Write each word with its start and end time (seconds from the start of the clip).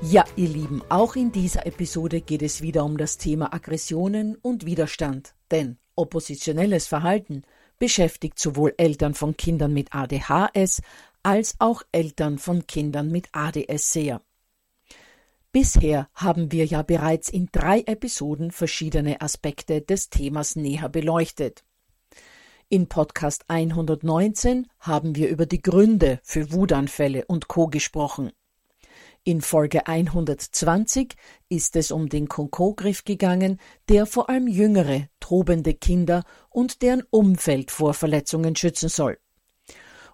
Ja, 0.00 0.24
ihr 0.36 0.48
Lieben, 0.48 0.80
auch 0.90 1.16
in 1.16 1.32
dieser 1.32 1.66
Episode 1.66 2.20
geht 2.20 2.42
es 2.42 2.62
wieder 2.62 2.84
um 2.84 2.96
das 2.96 3.18
Thema 3.18 3.52
Aggressionen 3.52 4.36
und 4.36 4.64
Widerstand. 4.64 5.34
Denn 5.50 5.76
oppositionelles 5.96 6.86
Verhalten 6.86 7.42
beschäftigt 7.80 8.38
sowohl 8.38 8.74
Eltern 8.76 9.14
von 9.14 9.36
Kindern 9.36 9.72
mit 9.72 9.92
ADHS 9.92 10.82
als 11.24 11.56
auch 11.58 11.82
Eltern 11.90 12.38
von 12.38 12.68
Kindern 12.68 13.10
mit 13.10 13.28
ADS 13.32 13.92
sehr. 13.92 14.22
Bisher 15.50 16.08
haben 16.14 16.52
wir 16.52 16.64
ja 16.64 16.82
bereits 16.82 17.28
in 17.28 17.48
drei 17.50 17.80
Episoden 17.80 18.52
verschiedene 18.52 19.20
Aspekte 19.20 19.80
des 19.80 20.10
Themas 20.10 20.54
näher 20.54 20.88
beleuchtet. 20.88 21.64
In 22.68 22.86
Podcast 22.86 23.46
119 23.48 24.68
haben 24.78 25.16
wir 25.16 25.28
über 25.28 25.46
die 25.46 25.60
Gründe 25.60 26.20
für 26.22 26.52
Wutanfälle 26.52 27.24
und 27.24 27.48
Co 27.48 27.66
gesprochen. 27.66 28.30
In 29.28 29.42
Folge 29.42 29.86
120 29.86 31.14
ist 31.50 31.76
es 31.76 31.90
um 31.90 32.08
den 32.08 32.28
Konkogriff 32.28 33.04
gegangen, 33.04 33.60
der 33.90 34.06
vor 34.06 34.30
allem 34.30 34.48
jüngere, 34.48 35.08
tobende 35.20 35.74
Kinder 35.74 36.24
und 36.48 36.80
deren 36.80 37.02
Umfeld 37.10 37.70
vor 37.70 37.92
Verletzungen 37.92 38.56
schützen 38.56 38.88
soll. 38.88 39.18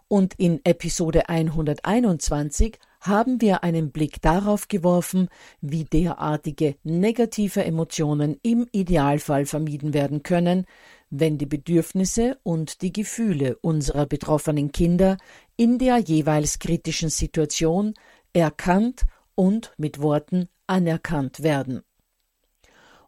Und 0.08 0.34
in 0.34 0.60
Episode 0.64 1.28
121 1.28 2.80
haben 3.02 3.40
wir 3.40 3.62
einen 3.62 3.92
Blick 3.92 4.20
darauf 4.20 4.66
geworfen, 4.66 5.28
wie 5.60 5.84
derartige 5.84 6.74
negative 6.82 7.64
Emotionen 7.64 8.40
im 8.42 8.66
Idealfall 8.72 9.46
vermieden 9.46 9.94
werden 9.94 10.24
können, 10.24 10.66
wenn 11.10 11.38
die 11.38 11.46
Bedürfnisse 11.46 12.38
und 12.42 12.82
die 12.82 12.92
Gefühle 12.92 13.58
unserer 13.60 14.06
betroffenen 14.06 14.72
Kinder 14.72 15.18
in 15.56 15.78
der 15.78 15.98
jeweils 15.98 16.58
kritischen 16.58 17.10
Situation 17.10 17.94
erkannt 18.34 19.04
und 19.34 19.72
mit 19.78 20.02
Worten 20.02 20.48
anerkannt 20.66 21.42
werden. 21.42 21.82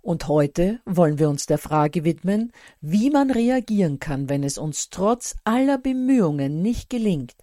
Und 0.01 0.29
heute 0.29 0.81
wollen 0.87 1.19
wir 1.19 1.29
uns 1.29 1.47
der 1.47 1.59
Frage 1.59 2.05
widmen, 2.05 2.53
wie 2.81 3.11
man 3.11 3.31
reagieren 3.31 3.99
kann, 3.99 4.29
wenn 4.29 4.45
es 4.45 4.57
uns 4.57 4.89
trotz 4.89 5.35
aller 5.43 5.79
Bemühungen 5.79 6.63
nicht 6.63 6.89
gelingt, 6.91 7.35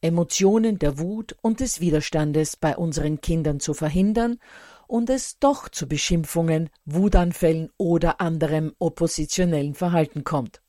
Emotionen 0.00 0.78
der 0.78 0.98
Wut 0.98 1.34
und 1.42 1.58
des 1.58 1.80
Widerstandes 1.80 2.56
bei 2.56 2.76
unseren 2.76 3.20
Kindern 3.20 3.58
zu 3.58 3.74
verhindern 3.74 4.38
und 4.86 5.10
es 5.10 5.38
doch 5.40 5.68
zu 5.68 5.88
Beschimpfungen, 5.88 6.70
Wutanfällen 6.84 7.70
oder 7.78 8.20
anderem 8.20 8.74
oppositionellen 8.78 9.74
Verhalten 9.74 10.22
kommt. 10.22 10.60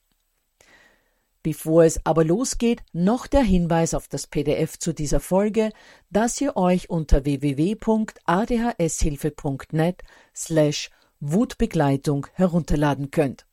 Bevor 1.46 1.84
es 1.84 2.04
aber 2.08 2.24
losgeht, 2.24 2.82
noch 2.92 3.28
der 3.28 3.44
Hinweis 3.44 3.94
auf 3.94 4.08
das 4.08 4.26
PDF 4.26 4.80
zu 4.80 4.94
dieser 4.94 5.20
Folge, 5.20 5.70
das 6.10 6.42
ihr 6.42 6.58
euch 6.58 6.90
unter 6.90 7.24
www.adhshilfe.net 7.24 10.02
slash 10.36 10.90
Wutbegleitung 11.20 12.26
herunterladen 12.34 13.12
könnt. 13.12 13.46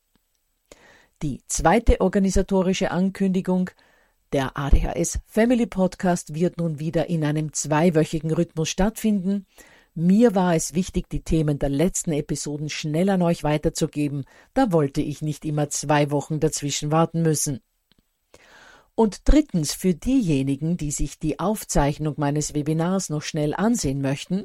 Die 1.21 1.43
zweite 1.49 2.01
organisatorische 2.01 2.93
Ankündigung 2.93 3.69
der 4.33 4.57
ADHS 4.57 5.19
Family 5.27 5.67
Podcast 5.67 6.35
wird 6.35 6.57
nun 6.57 6.79
wieder 6.79 7.11
in 7.11 7.27
einem 7.27 7.53
zweiwöchigen 7.53 8.33
Rhythmus 8.33 8.71
stattfinden. 8.71 9.45
Mir 9.95 10.35
war 10.35 10.55
es 10.55 10.73
wichtig, 10.73 11.11
die 11.11 11.25
Themen 11.25 11.59
der 11.59 11.69
letzten 11.69 12.13
Episoden 12.13 12.71
schnell 12.71 13.11
an 13.11 13.21
euch 13.21 13.45
weiterzugeben, 13.45 14.25
da 14.55 14.73
wollte 14.73 15.03
ich 15.03 15.21
nicht 15.21 15.45
immer 15.45 15.69
zwei 15.69 16.11
Wochen 16.11 16.41
dazwischen 16.41 16.91
warten 16.91 17.21
müssen. 17.21 17.61
Und 18.95 19.23
drittens 19.25 19.73
für 19.73 19.95
diejenigen, 19.95 20.77
die 20.77 20.91
sich 20.91 21.19
die 21.19 21.39
Aufzeichnung 21.39 22.15
meines 22.19 22.55
Webinars 22.55 23.09
noch 23.09 23.23
schnell 23.23 23.55
ansehen 23.55 24.03
möchten, 24.03 24.45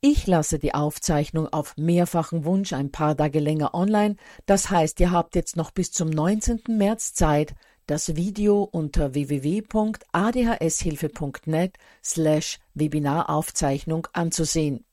ich 0.00 0.28
lasse 0.28 0.60
die 0.60 0.74
Aufzeichnung 0.74 1.48
auf 1.48 1.76
mehrfachen 1.76 2.44
Wunsch 2.44 2.72
ein 2.72 2.92
paar 2.92 3.16
Tage 3.16 3.40
länger 3.40 3.74
online. 3.74 4.14
Das 4.46 4.70
heißt, 4.70 5.00
ihr 5.00 5.10
habt 5.10 5.34
jetzt 5.34 5.56
noch 5.56 5.72
bis 5.72 5.90
zum 5.90 6.08
19. 6.08 6.60
März 6.68 7.14
Zeit, 7.14 7.56
das 7.86 8.14
Video 8.14 8.62
unter 8.62 9.14
www.adhshilfe.net 9.14 11.74
slash 12.04 12.60
Webinaraufzeichnung 12.74 14.06
anzusehen. 14.12 14.84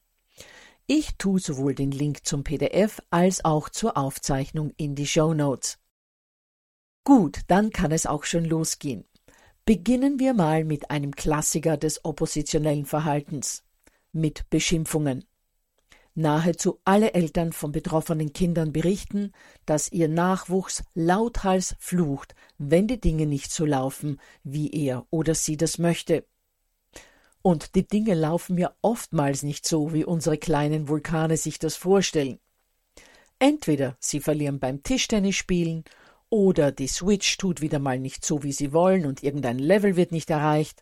Ich 0.88 1.18
tue 1.18 1.40
sowohl 1.40 1.76
den 1.76 1.92
Link 1.92 2.26
zum 2.26 2.44
PDF 2.44 3.00
als 3.12 3.46
auch 3.46 3.70
zur 3.70 3.98
Aufzeichnung 3.98 4.72
in 4.78 4.96
die 4.96 5.08
Show 5.08 5.34
Notes. 5.34 5.78
Gut, 7.06 7.42
dann 7.48 7.70
kann 7.70 7.92
es 7.92 8.08
auch 8.08 8.24
schon 8.24 8.46
losgehen. 8.46 9.06
Beginnen 9.64 10.20
wir 10.20 10.34
mal 10.34 10.66
mit 10.66 10.90
einem 10.90 11.16
Klassiker 11.16 11.78
des 11.78 12.04
oppositionellen 12.04 12.86
Verhaltens, 12.86 13.64
mit 14.12 14.50
Beschimpfungen. 14.50 15.24
Nahezu 16.16 16.80
alle 16.84 17.14
Eltern 17.14 17.54
von 17.54 17.72
betroffenen 17.72 18.34
Kindern 18.34 18.74
berichten, 18.74 19.34
dass 19.68 19.92
ihr 19.92 20.08
Nachwuchs 20.08 20.84
lauthals 20.96 21.76
flucht, 21.78 22.34
wenn 22.58 22.88
die 22.88 23.00
Dinge 23.00 23.28
nicht 23.28 23.52
so 23.52 23.66
laufen, 23.66 24.20
wie 24.44 24.72
er 24.72 25.06
oder 25.12 25.36
sie 25.36 25.58
das 25.58 25.78
möchte. 25.78 26.26
Und 27.44 27.76
die 27.76 27.88
Dinge 27.88 28.16
laufen 28.16 28.58
ja 28.58 28.74
oftmals 28.82 29.44
nicht 29.44 29.68
so, 29.68 29.94
wie 29.94 30.06
unsere 30.06 30.40
kleinen 30.40 30.88
Vulkane 30.88 31.38
sich 31.38 31.60
das 31.60 31.76
vorstellen. 31.76 32.40
Entweder 33.38 33.96
sie 34.00 34.22
verlieren 34.22 34.60
beim 34.60 34.82
Tischtennisspielen 34.82 35.84
oder 36.36 36.74
die 36.74 36.90
Switch 36.90 37.38
tut 37.38 37.62
wieder 37.62 37.80
mal 37.80 37.98
nicht 37.98 38.26
so, 38.26 38.44
wie 38.44 38.52
sie 38.52 38.74
wollen 38.74 39.06
und 39.06 39.24
irgendein 39.24 39.58
Level 39.58 39.96
wird 39.96 40.12
nicht 40.12 40.30
erreicht, 40.30 40.82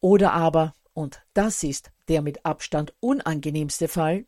oder 0.00 0.32
aber, 0.32 0.74
und 0.94 1.22
das 1.32 1.62
ist 1.62 1.92
der 2.08 2.22
mit 2.22 2.44
Abstand 2.44 2.92
unangenehmste 2.98 3.86
Fall, 3.86 4.24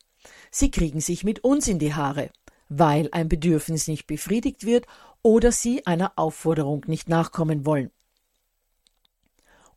sie 0.52 0.70
kriegen 0.70 1.00
sich 1.00 1.24
mit 1.24 1.42
uns 1.42 1.66
in 1.66 1.80
die 1.80 1.94
Haare, 1.94 2.30
weil 2.68 3.08
ein 3.10 3.28
Bedürfnis 3.28 3.88
nicht 3.88 4.06
befriedigt 4.06 4.64
wird 4.64 4.86
oder 5.20 5.50
sie 5.50 5.84
einer 5.84 6.12
Aufforderung 6.14 6.84
nicht 6.86 7.08
nachkommen 7.08 7.66
wollen. 7.66 7.90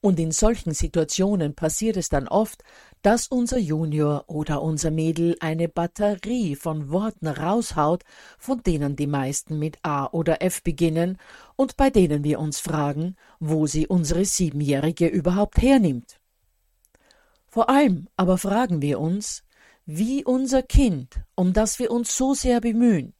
Und 0.01 0.19
in 0.19 0.29
solchen 0.29 0.75
Situationen 0.75 1.55
passiert 1.55 1.97
es 1.97 2.09
dann 2.09 2.27
oft, 2.27 2.63
dass 3.05 3.27
unser 3.27 3.59
Junior 3.59 4.23
oder 4.25 4.63
unser 4.63 4.89
Mädel 4.89 5.37
eine 5.39 5.69
Batterie 5.69 6.55
von 6.55 6.89
Worten 6.89 7.27
raushaut, 7.27 8.01
von 8.39 8.63
denen 8.63 8.95
die 8.95 9.05
meisten 9.05 9.59
mit 9.59 9.77
A 9.83 10.07
oder 10.07 10.41
F 10.41 10.63
beginnen 10.63 11.19
und 11.55 11.77
bei 11.77 11.91
denen 11.91 12.23
wir 12.23 12.39
uns 12.39 12.59
fragen, 12.59 13.15
wo 13.39 13.67
sie 13.67 13.85
unsere 13.85 14.25
Siebenjährige 14.25 15.05
überhaupt 15.05 15.61
hernimmt. 15.61 16.19
Vor 17.47 17.69
allem 17.69 18.07
aber 18.17 18.39
fragen 18.39 18.81
wir 18.81 18.99
uns, 18.99 19.43
wie 19.85 20.25
unser 20.25 20.63
Kind, 20.63 21.19
um 21.35 21.53
das 21.53 21.77
wir 21.77 21.91
uns 21.91 22.17
so 22.17 22.33
sehr 22.33 22.59
bemühen, 22.59 23.13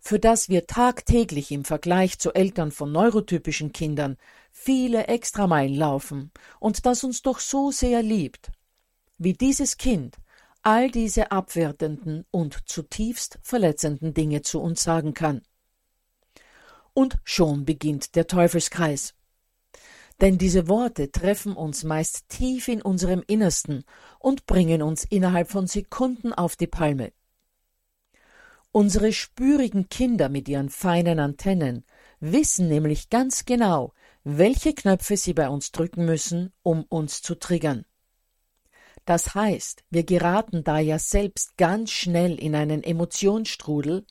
für 0.00 0.18
das 0.18 0.48
wir 0.48 0.66
tagtäglich 0.66 1.52
im 1.52 1.64
Vergleich 1.64 2.18
zu 2.18 2.32
Eltern 2.32 2.72
von 2.72 2.90
neurotypischen 2.90 3.72
Kindern 3.72 4.16
viele 4.50 5.06
Extrameilen 5.06 5.76
laufen 5.76 6.32
und 6.58 6.86
das 6.86 7.04
uns 7.04 7.22
doch 7.22 7.38
so 7.38 7.70
sehr 7.70 8.02
liebt, 8.02 8.50
wie 9.22 9.34
dieses 9.34 9.76
Kind 9.76 10.16
all 10.62 10.90
diese 10.90 11.30
abwertenden 11.30 12.24
und 12.30 12.68
zutiefst 12.68 13.38
verletzenden 13.42 14.14
Dinge 14.14 14.42
zu 14.42 14.60
uns 14.60 14.82
sagen 14.82 15.14
kann. 15.14 15.42
Und 16.94 17.18
schon 17.24 17.64
beginnt 17.64 18.14
der 18.16 18.26
Teufelskreis. 18.26 19.14
Denn 20.20 20.38
diese 20.38 20.68
Worte 20.68 21.10
treffen 21.10 21.54
uns 21.54 21.84
meist 21.84 22.28
tief 22.28 22.68
in 22.68 22.82
unserem 22.82 23.22
Innersten 23.26 23.84
und 24.18 24.46
bringen 24.46 24.82
uns 24.82 25.04
innerhalb 25.04 25.50
von 25.50 25.66
Sekunden 25.66 26.32
auf 26.32 26.54
die 26.54 26.66
Palme. 26.66 27.12
Unsere 28.70 29.12
spürigen 29.12 29.88
Kinder 29.88 30.28
mit 30.28 30.48
ihren 30.48 30.70
feinen 30.70 31.18
Antennen 31.18 31.84
wissen 32.20 32.68
nämlich 32.68 33.10
ganz 33.10 33.44
genau, 33.44 33.92
welche 34.24 34.74
Knöpfe 34.74 35.16
sie 35.16 35.34
bei 35.34 35.48
uns 35.48 35.72
drücken 35.72 36.04
müssen, 36.04 36.52
um 36.62 36.84
uns 36.84 37.20
zu 37.20 37.34
triggern. 37.34 37.84
Das 39.04 39.34
heißt, 39.34 39.84
wir 39.90 40.04
geraten 40.04 40.62
da 40.62 40.78
ja 40.78 40.98
selbst 40.98 41.56
ganz 41.56 41.90
schnell 41.90 42.38
in 42.38 42.54
einen 42.54 42.84
Emotionsstrudel, 42.84 44.04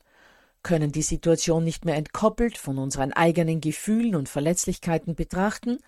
können 0.63 0.91
die 0.91 1.01
Situation 1.01 1.63
nicht 1.63 1.85
mehr 1.85 1.95
entkoppelt 1.95 2.57
von 2.57 2.77
unseren 2.77 3.13
eigenen 3.13 3.61
Gefühlen 3.61 4.15
und 4.15 4.29
Verletzlichkeiten 4.29 5.15
betrachten 5.15 5.79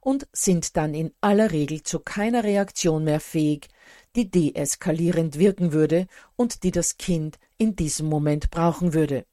und 0.00 0.28
sind 0.32 0.76
dann 0.76 0.94
in 0.94 1.12
aller 1.20 1.50
Regel 1.50 1.82
zu 1.82 1.98
keiner 1.98 2.44
Reaktion 2.44 3.04
mehr 3.04 3.20
fähig, 3.20 3.68
die 4.14 4.30
deeskalierend 4.30 5.38
wirken 5.38 5.72
würde 5.72 6.06
und 6.36 6.62
die 6.62 6.70
das 6.70 6.96
Kind 6.96 7.38
in 7.58 7.76
diesem 7.76 8.08
Moment 8.08 8.50
brauchen 8.50 8.94
würde. 8.94 9.26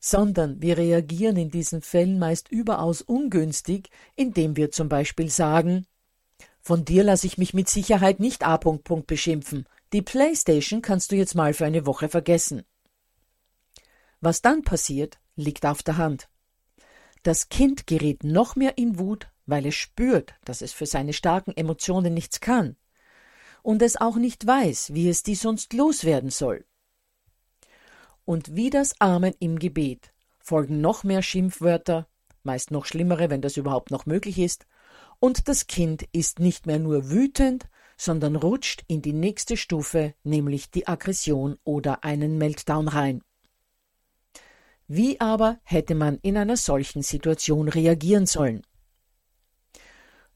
Sondern 0.00 0.60
wir 0.60 0.78
reagieren 0.78 1.36
in 1.36 1.50
diesen 1.50 1.82
Fällen 1.82 2.18
meist 2.18 2.50
überaus 2.50 3.02
ungünstig, 3.02 3.90
indem 4.16 4.56
wir 4.56 4.70
zum 4.70 4.88
Beispiel 4.88 5.30
sagen 5.30 5.86
Von 6.66 6.86
dir 6.86 7.04
lasse 7.04 7.26
ich 7.26 7.36
mich 7.36 7.52
mit 7.52 7.68
Sicherheit 7.68 8.20
nicht 8.20 8.42
A. 8.42 8.56
beschimpfen. 8.56 9.66
Die 9.92 10.00
Playstation 10.00 10.80
kannst 10.80 11.12
du 11.12 11.16
jetzt 11.16 11.34
mal 11.34 11.52
für 11.52 11.66
eine 11.66 11.84
Woche 11.84 12.08
vergessen. 12.08 12.62
Was 14.22 14.40
dann 14.40 14.62
passiert, 14.62 15.18
liegt 15.36 15.66
auf 15.66 15.82
der 15.82 15.98
Hand. 15.98 16.30
Das 17.22 17.50
Kind 17.50 17.86
gerät 17.86 18.24
noch 18.24 18.56
mehr 18.56 18.78
in 18.78 18.98
Wut, 18.98 19.28
weil 19.44 19.66
es 19.66 19.74
spürt, 19.74 20.32
dass 20.46 20.62
es 20.62 20.72
für 20.72 20.86
seine 20.86 21.12
starken 21.12 21.54
Emotionen 21.54 22.14
nichts 22.14 22.40
kann 22.40 22.76
und 23.62 23.82
es 23.82 24.00
auch 24.00 24.16
nicht 24.16 24.46
weiß, 24.46 24.94
wie 24.94 25.10
es 25.10 25.22
die 25.22 25.34
sonst 25.34 25.74
loswerden 25.74 26.30
soll. 26.30 26.64
Und 28.24 28.56
wie 28.56 28.70
das 28.70 28.98
Amen 29.02 29.34
im 29.38 29.58
Gebet 29.58 30.14
folgen 30.38 30.80
noch 30.80 31.04
mehr 31.04 31.20
Schimpfwörter, 31.20 32.08
meist 32.42 32.70
noch 32.70 32.86
schlimmere, 32.86 33.28
wenn 33.28 33.42
das 33.42 33.58
überhaupt 33.58 33.90
noch 33.90 34.06
möglich 34.06 34.38
ist, 34.38 34.66
und 35.24 35.48
das 35.48 35.66
Kind 35.68 36.06
ist 36.12 36.38
nicht 36.38 36.66
mehr 36.66 36.78
nur 36.78 37.08
wütend, 37.08 37.66
sondern 37.96 38.36
rutscht 38.36 38.84
in 38.88 39.00
die 39.00 39.14
nächste 39.14 39.56
Stufe, 39.56 40.12
nämlich 40.22 40.70
die 40.70 40.86
Aggression 40.86 41.56
oder 41.64 42.04
einen 42.04 42.36
Meltdown 42.36 42.88
rein. 42.88 43.22
Wie 44.86 45.18
aber 45.22 45.60
hätte 45.62 45.94
man 45.94 46.18
in 46.20 46.36
einer 46.36 46.58
solchen 46.58 47.00
Situation 47.00 47.70
reagieren 47.70 48.26
sollen? 48.26 48.66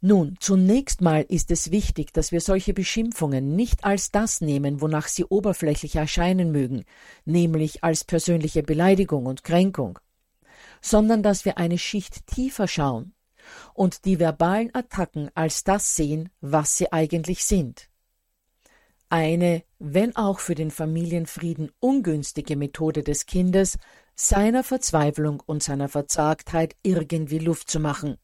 Nun, 0.00 0.38
zunächst 0.40 1.02
mal 1.02 1.20
ist 1.28 1.50
es 1.50 1.70
wichtig, 1.70 2.14
dass 2.14 2.32
wir 2.32 2.40
solche 2.40 2.72
Beschimpfungen 2.72 3.54
nicht 3.54 3.84
als 3.84 4.10
das 4.10 4.40
nehmen, 4.40 4.80
wonach 4.80 5.08
sie 5.08 5.26
oberflächlich 5.26 5.96
erscheinen 5.96 6.50
mögen, 6.50 6.86
nämlich 7.26 7.84
als 7.84 8.04
persönliche 8.04 8.62
Beleidigung 8.62 9.26
und 9.26 9.44
Kränkung, 9.44 9.98
sondern 10.80 11.22
dass 11.22 11.44
wir 11.44 11.58
eine 11.58 11.76
Schicht 11.76 12.26
tiefer 12.26 12.66
schauen 12.66 13.12
und 13.74 14.04
die 14.04 14.18
verbalen 14.18 14.74
Attacken 14.74 15.30
als 15.34 15.64
das 15.64 15.94
sehen, 15.94 16.30
was 16.40 16.76
sie 16.76 16.92
eigentlich 16.92 17.44
sind. 17.44 17.88
Eine, 19.10 19.62
wenn 19.78 20.14
auch 20.16 20.38
für 20.38 20.54
den 20.54 20.70
Familienfrieden 20.70 21.72
ungünstige 21.80 22.56
Methode 22.56 23.02
des 23.02 23.26
Kindes, 23.26 23.78
seiner 24.14 24.64
Verzweiflung 24.64 25.42
und 25.46 25.62
seiner 25.62 25.88
Verzagtheit 25.88 26.76
irgendwie 26.82 27.38
Luft 27.38 27.70
zu 27.70 27.80
machen. 27.80 28.18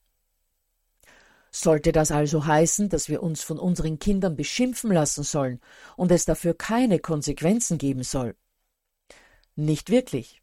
Sollte 1.51 1.93
das 1.93 2.11
also 2.11 2.47
heißen, 2.47 2.89
dass 2.89 3.09
wir 3.09 3.23
uns 3.23 3.45
von 3.45 3.61
unseren 3.61 4.01
Kindern 4.01 4.35
beschimpfen 4.35 4.91
lassen 4.91 5.23
sollen 5.23 5.61
und 5.97 6.11
es 6.11 6.25
dafür 6.25 6.53
keine 6.55 6.99
Konsequenzen 6.99 7.79
geben 7.79 8.03
soll? 8.03 8.35
Nicht 9.55 9.89
wirklich. 9.89 10.43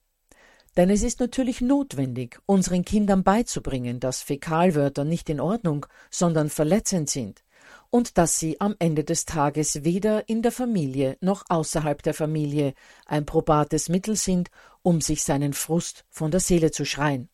Denn 0.78 0.90
es 0.90 1.04
ist 1.04 1.20
natürlich 1.20 1.60
notwendig, 1.60 2.40
unseren 2.46 2.86
Kindern 2.86 3.24
beizubringen, 3.24 4.00
dass 4.00 4.22
Fäkalwörter 4.22 5.04
nicht 5.04 5.30
in 5.30 5.42
Ordnung, 5.42 5.86
sondern 6.10 6.50
verletzend 6.50 7.10
sind 7.10 7.44
und 7.90 8.18
dass 8.18 8.40
sie 8.40 8.60
am 8.62 8.76
Ende 8.80 9.04
des 9.04 9.26
Tages 9.26 9.84
weder 9.84 10.28
in 10.30 10.42
der 10.42 10.52
Familie 10.52 11.18
noch 11.20 11.44
außerhalb 11.50 12.02
der 12.02 12.14
Familie 12.14 12.74
ein 13.06 13.26
probates 13.26 13.90
Mittel 13.90 14.16
sind, 14.16 14.50
um 14.82 15.02
sich 15.02 15.24
seinen 15.24 15.54
Frust 15.54 16.06
von 16.10 16.32
der 16.32 16.40
Seele 16.40 16.72
zu 16.72 16.86
schreien. 16.86 17.30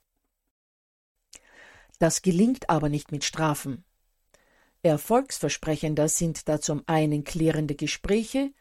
Das 1.99 2.23
gelingt 2.23 2.69
aber 2.69 2.89
nicht 2.89 3.11
mit 3.11 3.23
Strafen. 3.23 3.83
Erfolgsversprechender 4.83 6.09
sind 6.09 6.47
da 6.47 6.59
zum 6.59 6.83
einen 6.87 7.23
klärende 7.23 7.75
Gespräche 7.75 8.51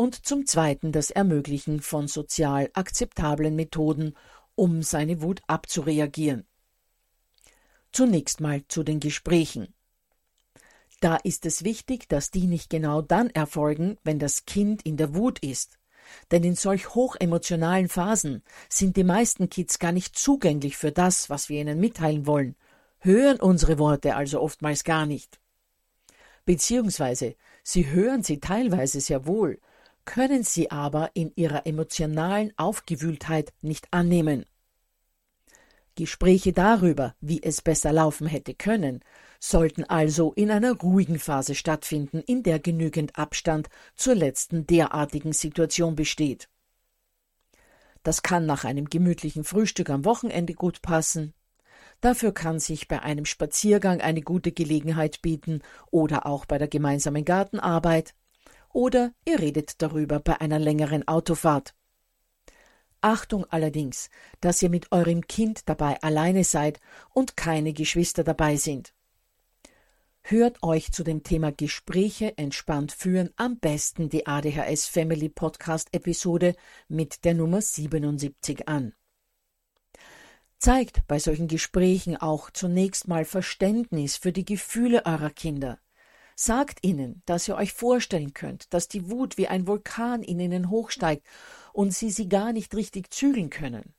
und 0.00 0.26
zum 0.26 0.46
zweiten 0.46 0.92
das 0.92 1.10
Ermöglichen 1.10 1.82
von 1.82 2.08
sozial 2.08 2.70
akzeptablen 2.72 3.54
Methoden, 3.54 4.16
um 4.54 4.82
seine 4.82 5.20
Wut 5.20 5.42
abzureagieren. 5.46 6.46
Zunächst 7.92 8.40
mal 8.40 8.66
zu 8.66 8.82
den 8.82 8.98
Gesprächen. 8.98 9.74
Da 11.00 11.16
ist 11.16 11.44
es 11.44 11.64
wichtig, 11.64 12.08
dass 12.08 12.30
die 12.30 12.46
nicht 12.46 12.70
genau 12.70 13.02
dann 13.02 13.28
erfolgen, 13.28 13.98
wenn 14.02 14.18
das 14.18 14.46
Kind 14.46 14.80
in 14.86 14.96
der 14.96 15.14
Wut 15.14 15.38
ist. 15.40 15.78
Denn 16.30 16.44
in 16.44 16.54
solch 16.54 16.94
hochemotionalen 16.94 17.90
Phasen 17.90 18.42
sind 18.70 18.96
die 18.96 19.04
meisten 19.04 19.50
Kids 19.50 19.78
gar 19.78 19.92
nicht 19.92 20.18
zugänglich 20.18 20.78
für 20.78 20.92
das, 20.92 21.28
was 21.28 21.50
wir 21.50 21.60
ihnen 21.60 21.78
mitteilen 21.78 22.24
wollen 22.26 22.56
hören 23.00 23.38
unsere 23.38 23.78
Worte 23.78 24.16
also 24.16 24.40
oftmals 24.40 24.84
gar 24.84 25.04
nicht. 25.04 25.40
Beziehungsweise 26.44 27.34
sie 27.62 27.90
hören 27.90 28.22
sie 28.22 28.40
teilweise 28.40 29.00
sehr 29.00 29.26
wohl, 29.26 29.58
können 30.04 30.42
sie 30.42 30.70
aber 30.70 31.10
in 31.14 31.32
ihrer 31.36 31.66
emotionalen 31.66 32.52
Aufgewühltheit 32.56 33.52
nicht 33.62 33.88
annehmen. 33.92 34.46
Gespräche 35.94 36.52
darüber, 36.52 37.14
wie 37.20 37.42
es 37.42 37.60
besser 37.60 37.92
laufen 37.92 38.26
hätte 38.26 38.54
können, 38.54 39.00
sollten 39.38 39.84
also 39.84 40.32
in 40.32 40.50
einer 40.50 40.72
ruhigen 40.72 41.18
Phase 41.18 41.54
stattfinden, 41.54 42.20
in 42.20 42.42
der 42.42 42.58
genügend 42.58 43.16
Abstand 43.16 43.68
zur 43.96 44.14
letzten 44.14 44.66
derartigen 44.66 45.32
Situation 45.32 45.96
besteht. 45.96 46.48
Das 48.02 48.22
kann 48.22 48.46
nach 48.46 48.64
einem 48.64 48.88
gemütlichen 48.88 49.44
Frühstück 49.44 49.90
am 49.90 50.04
Wochenende 50.04 50.54
gut 50.54 50.80
passen, 50.80 51.34
Dafür 52.00 52.32
kann 52.32 52.58
sich 52.58 52.88
bei 52.88 53.02
einem 53.02 53.26
Spaziergang 53.26 54.00
eine 54.00 54.22
gute 54.22 54.52
Gelegenheit 54.52 55.20
bieten 55.20 55.60
oder 55.90 56.26
auch 56.26 56.46
bei 56.46 56.56
der 56.56 56.68
gemeinsamen 56.68 57.24
Gartenarbeit. 57.24 58.14
Oder 58.72 59.12
ihr 59.24 59.40
redet 59.40 59.82
darüber 59.82 60.20
bei 60.20 60.40
einer 60.40 60.58
längeren 60.58 61.06
Autofahrt. 61.06 61.74
Achtung 63.00 63.46
allerdings, 63.46 64.10
dass 64.40 64.62
ihr 64.62 64.70
mit 64.70 64.92
eurem 64.92 65.26
Kind 65.26 65.68
dabei 65.68 66.00
alleine 66.02 66.44
seid 66.44 66.80
und 67.12 67.36
keine 67.36 67.72
Geschwister 67.72 68.24
dabei 68.24 68.56
sind. 68.56 68.94
Hört 70.22 70.62
euch 70.62 70.92
zu 70.92 71.02
dem 71.02 71.22
Thema 71.22 71.50
Gespräche 71.50 72.36
entspannt 72.36 72.92
führen 72.92 73.30
am 73.36 73.58
besten 73.58 74.10
die 74.10 74.26
ADHS 74.26 74.86
Family 74.86 75.28
Podcast 75.28 75.88
Episode 75.92 76.54
mit 76.88 77.24
der 77.24 77.34
Nummer 77.34 77.62
77 77.62 78.68
an. 78.68 78.92
Zeigt 80.58 81.06
bei 81.08 81.18
solchen 81.18 81.48
Gesprächen 81.48 82.18
auch 82.18 82.50
zunächst 82.50 83.08
mal 83.08 83.24
Verständnis 83.24 84.18
für 84.18 84.30
die 84.30 84.44
Gefühle 84.44 85.06
eurer 85.06 85.30
Kinder. 85.30 85.80
Sagt 86.42 86.78
ihnen, 86.80 87.20
dass 87.26 87.48
ihr 87.48 87.56
euch 87.56 87.74
vorstellen 87.74 88.32
könnt, 88.32 88.72
dass 88.72 88.88
die 88.88 89.10
Wut 89.10 89.36
wie 89.36 89.48
ein 89.48 89.66
Vulkan 89.66 90.22
in 90.22 90.40
ihnen 90.40 90.70
hochsteigt 90.70 91.26
und 91.74 91.92
sie 91.92 92.10
sie 92.10 92.30
gar 92.30 92.54
nicht 92.54 92.74
richtig 92.74 93.12
zügeln 93.12 93.50
können. 93.50 93.92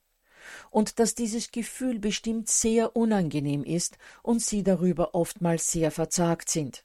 Und 0.72 0.98
dass 0.98 1.14
dieses 1.14 1.52
Gefühl 1.52 2.00
bestimmt 2.00 2.50
sehr 2.50 2.96
unangenehm 2.96 3.64
ist 3.64 4.00
und 4.24 4.42
sie 4.42 4.64
darüber 4.64 5.14
oftmals 5.14 5.72
sehr 5.72 5.92
verzagt 5.92 6.50
sind. 6.50 6.84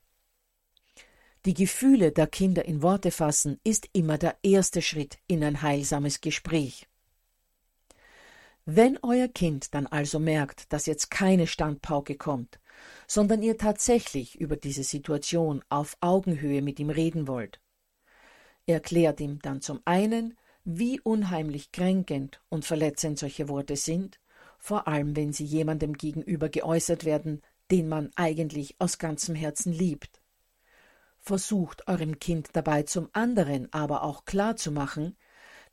Die 1.46 1.54
Gefühle 1.54 2.12
der 2.12 2.26
Kinder 2.26 2.66
in 2.66 2.82
Worte 2.82 3.10
fassen 3.10 3.58
ist 3.64 3.88
immer 3.94 4.18
der 4.18 4.36
erste 4.42 4.82
Schritt 4.82 5.16
in 5.26 5.42
ein 5.42 5.62
heilsames 5.62 6.20
Gespräch. 6.20 6.86
Wenn 8.66 8.98
euer 9.00 9.28
Kind 9.28 9.72
dann 9.74 9.86
also 9.86 10.18
merkt, 10.18 10.70
dass 10.74 10.84
jetzt 10.84 11.10
keine 11.10 11.46
Standpauke 11.46 12.16
kommt, 12.16 12.58
sondern 13.06 13.42
ihr 13.42 13.58
tatsächlich 13.58 14.40
über 14.40 14.56
diese 14.56 14.84
Situation 14.84 15.62
auf 15.68 15.96
Augenhöhe 16.00 16.62
mit 16.62 16.80
ihm 16.80 16.90
reden 16.90 17.28
wollt, 17.28 17.60
erklärt 18.66 19.20
ihm 19.20 19.38
dann 19.40 19.60
zum 19.60 19.80
einen, 19.84 20.36
wie 20.64 21.00
unheimlich 21.00 21.70
kränkend 21.70 22.40
und 22.48 22.64
verletzend 22.64 23.18
solche 23.18 23.48
Worte 23.48 23.76
sind, 23.76 24.18
vor 24.58 24.88
allem 24.88 25.14
wenn 25.14 25.32
sie 25.32 25.44
jemandem 25.44 25.92
gegenüber 25.92 26.48
geäußert 26.48 27.04
werden, 27.04 27.40
den 27.70 27.88
man 27.88 28.10
eigentlich 28.16 28.74
aus 28.80 28.98
ganzem 28.98 29.34
Herzen 29.34 29.72
liebt. 29.72 30.20
Versucht 31.20 31.86
eurem 31.88 32.18
Kind 32.18 32.50
dabei 32.52 32.82
zum 32.82 33.08
anderen 33.12 33.72
aber 33.72 34.02
auch 34.02 34.24
klar 34.24 34.56
zu 34.56 34.72
machen, 34.72 35.16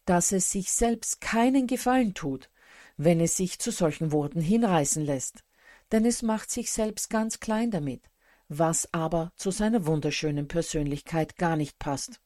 dass 0.06 0.32
es 0.32 0.52
sich 0.52 0.72
selbst 0.72 1.22
keinen 1.22 1.68
Gefallen 1.68 2.14
tut, 2.14 2.50
wenn 2.98 3.20
es 3.20 3.38
sich 3.38 3.60
zu 3.60 3.72
solchen 3.72 4.12
Worten 4.12 4.42
hinreißen 4.42 5.04
lässt, 5.04 5.44
denn 5.94 6.06
es 6.06 6.24
macht 6.24 6.50
sich 6.50 6.72
selbst 6.72 7.12
ganz 7.12 7.40
klein 7.40 7.70
damit, 7.70 8.10
was 8.50 8.92
aber 8.94 9.32
zu 9.36 9.52
seiner 9.52 9.86
wunderschönen 9.86 10.48
Persönlichkeit 10.48 11.38
gar 11.38 11.56
nicht 11.56 11.78
passt. 11.78 12.20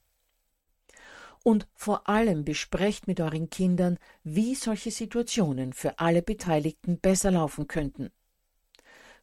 Und 1.44 1.68
vor 1.76 2.08
allem 2.08 2.46
besprecht 2.46 3.08
mit 3.08 3.20
euren 3.20 3.50
Kindern, 3.50 4.00
wie 4.24 4.56
solche 4.56 4.90
Situationen 4.90 5.74
für 5.74 6.00
alle 6.00 6.22
Beteiligten 6.22 7.00
besser 7.00 7.32
laufen 7.32 7.68
könnten. 7.68 8.10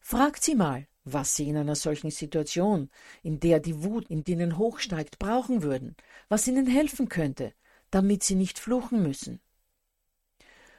Fragt 0.00 0.44
sie 0.44 0.54
mal, 0.54 0.86
was 1.04 1.34
sie 1.34 1.48
in 1.48 1.56
einer 1.56 1.74
solchen 1.74 2.10
Situation, 2.10 2.90
in 3.22 3.40
der 3.40 3.60
die 3.60 3.82
Wut 3.82 4.10
in 4.10 4.24
denen 4.24 4.58
hochsteigt, 4.58 5.18
brauchen 5.18 5.62
würden, 5.62 5.96
was 6.28 6.46
ihnen 6.46 6.66
helfen 6.66 7.08
könnte, 7.08 7.54
damit 7.90 8.22
sie 8.22 8.34
nicht 8.34 8.58
fluchen 8.58 9.02
müssen. 9.02 9.40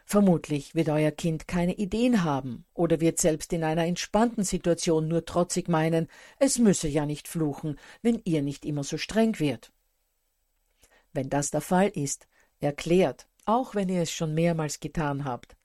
Vermutlich 0.08 0.76
wird 0.76 0.90
euer 0.90 1.10
Kind 1.10 1.48
keine 1.48 1.74
Ideen 1.74 2.24
haben 2.24 2.66
oder 2.76 3.02
wird 3.02 3.18
selbst 3.18 3.52
in 3.54 3.64
einer 3.64 3.86
entspannten 3.86 4.44
Situation 4.44 5.08
nur 5.08 5.26
trotzig 5.26 5.68
meinen, 5.68 6.08
es 6.38 6.60
müsse 6.60 6.88
ja 6.88 7.08
nicht 7.08 7.28
fluchen, 7.28 7.80
wenn 8.04 8.22
ihr 8.24 8.44
nicht 8.44 8.66
immer 8.66 8.84
so 8.84 9.00
streng 9.00 9.40
wird. 9.40 9.72
Wenn 11.12 11.32
das 11.32 11.50
der 11.50 11.62
Fall 11.62 11.90
ist, 11.90 12.28
erklärt, 12.60 13.28
auch 13.46 13.74
wenn 13.74 13.90
ihr 13.90 14.04
es 14.04 14.12
schon 14.12 14.36
mehrmals 14.36 14.80
getan 14.80 15.26
habt, 15.26 15.58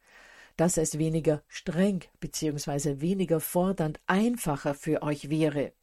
dass 0.56 0.78
es 0.78 0.98
weniger 0.98 1.42
streng 1.46 2.04
bzw. 2.20 3.00
weniger 3.00 3.40
fordernd 3.40 4.00
einfacher 4.06 4.74
für 4.74 5.02
euch 5.02 5.28
wäre, 5.28 5.74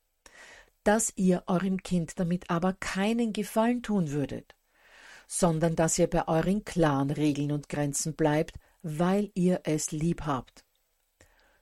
dass 0.83 1.13
ihr 1.15 1.43
eurem 1.45 1.83
Kind 1.83 2.19
damit 2.19 2.49
aber 2.49 2.73
keinen 2.73 3.33
Gefallen 3.33 3.83
tun 3.83 4.09
würdet 4.09 4.56
sondern 5.27 5.75
dass 5.75 5.99
ihr 5.99 6.07
bei 6.07 6.27
euren 6.27 6.63
klaren 6.65 7.11
Regeln 7.11 7.51
und 7.51 7.69
Grenzen 7.69 8.15
bleibt, 8.15 8.55
weil 8.81 9.29
ihr 9.35 9.61
es 9.65 9.91
lieb 9.91 10.21
habt. 10.25 10.65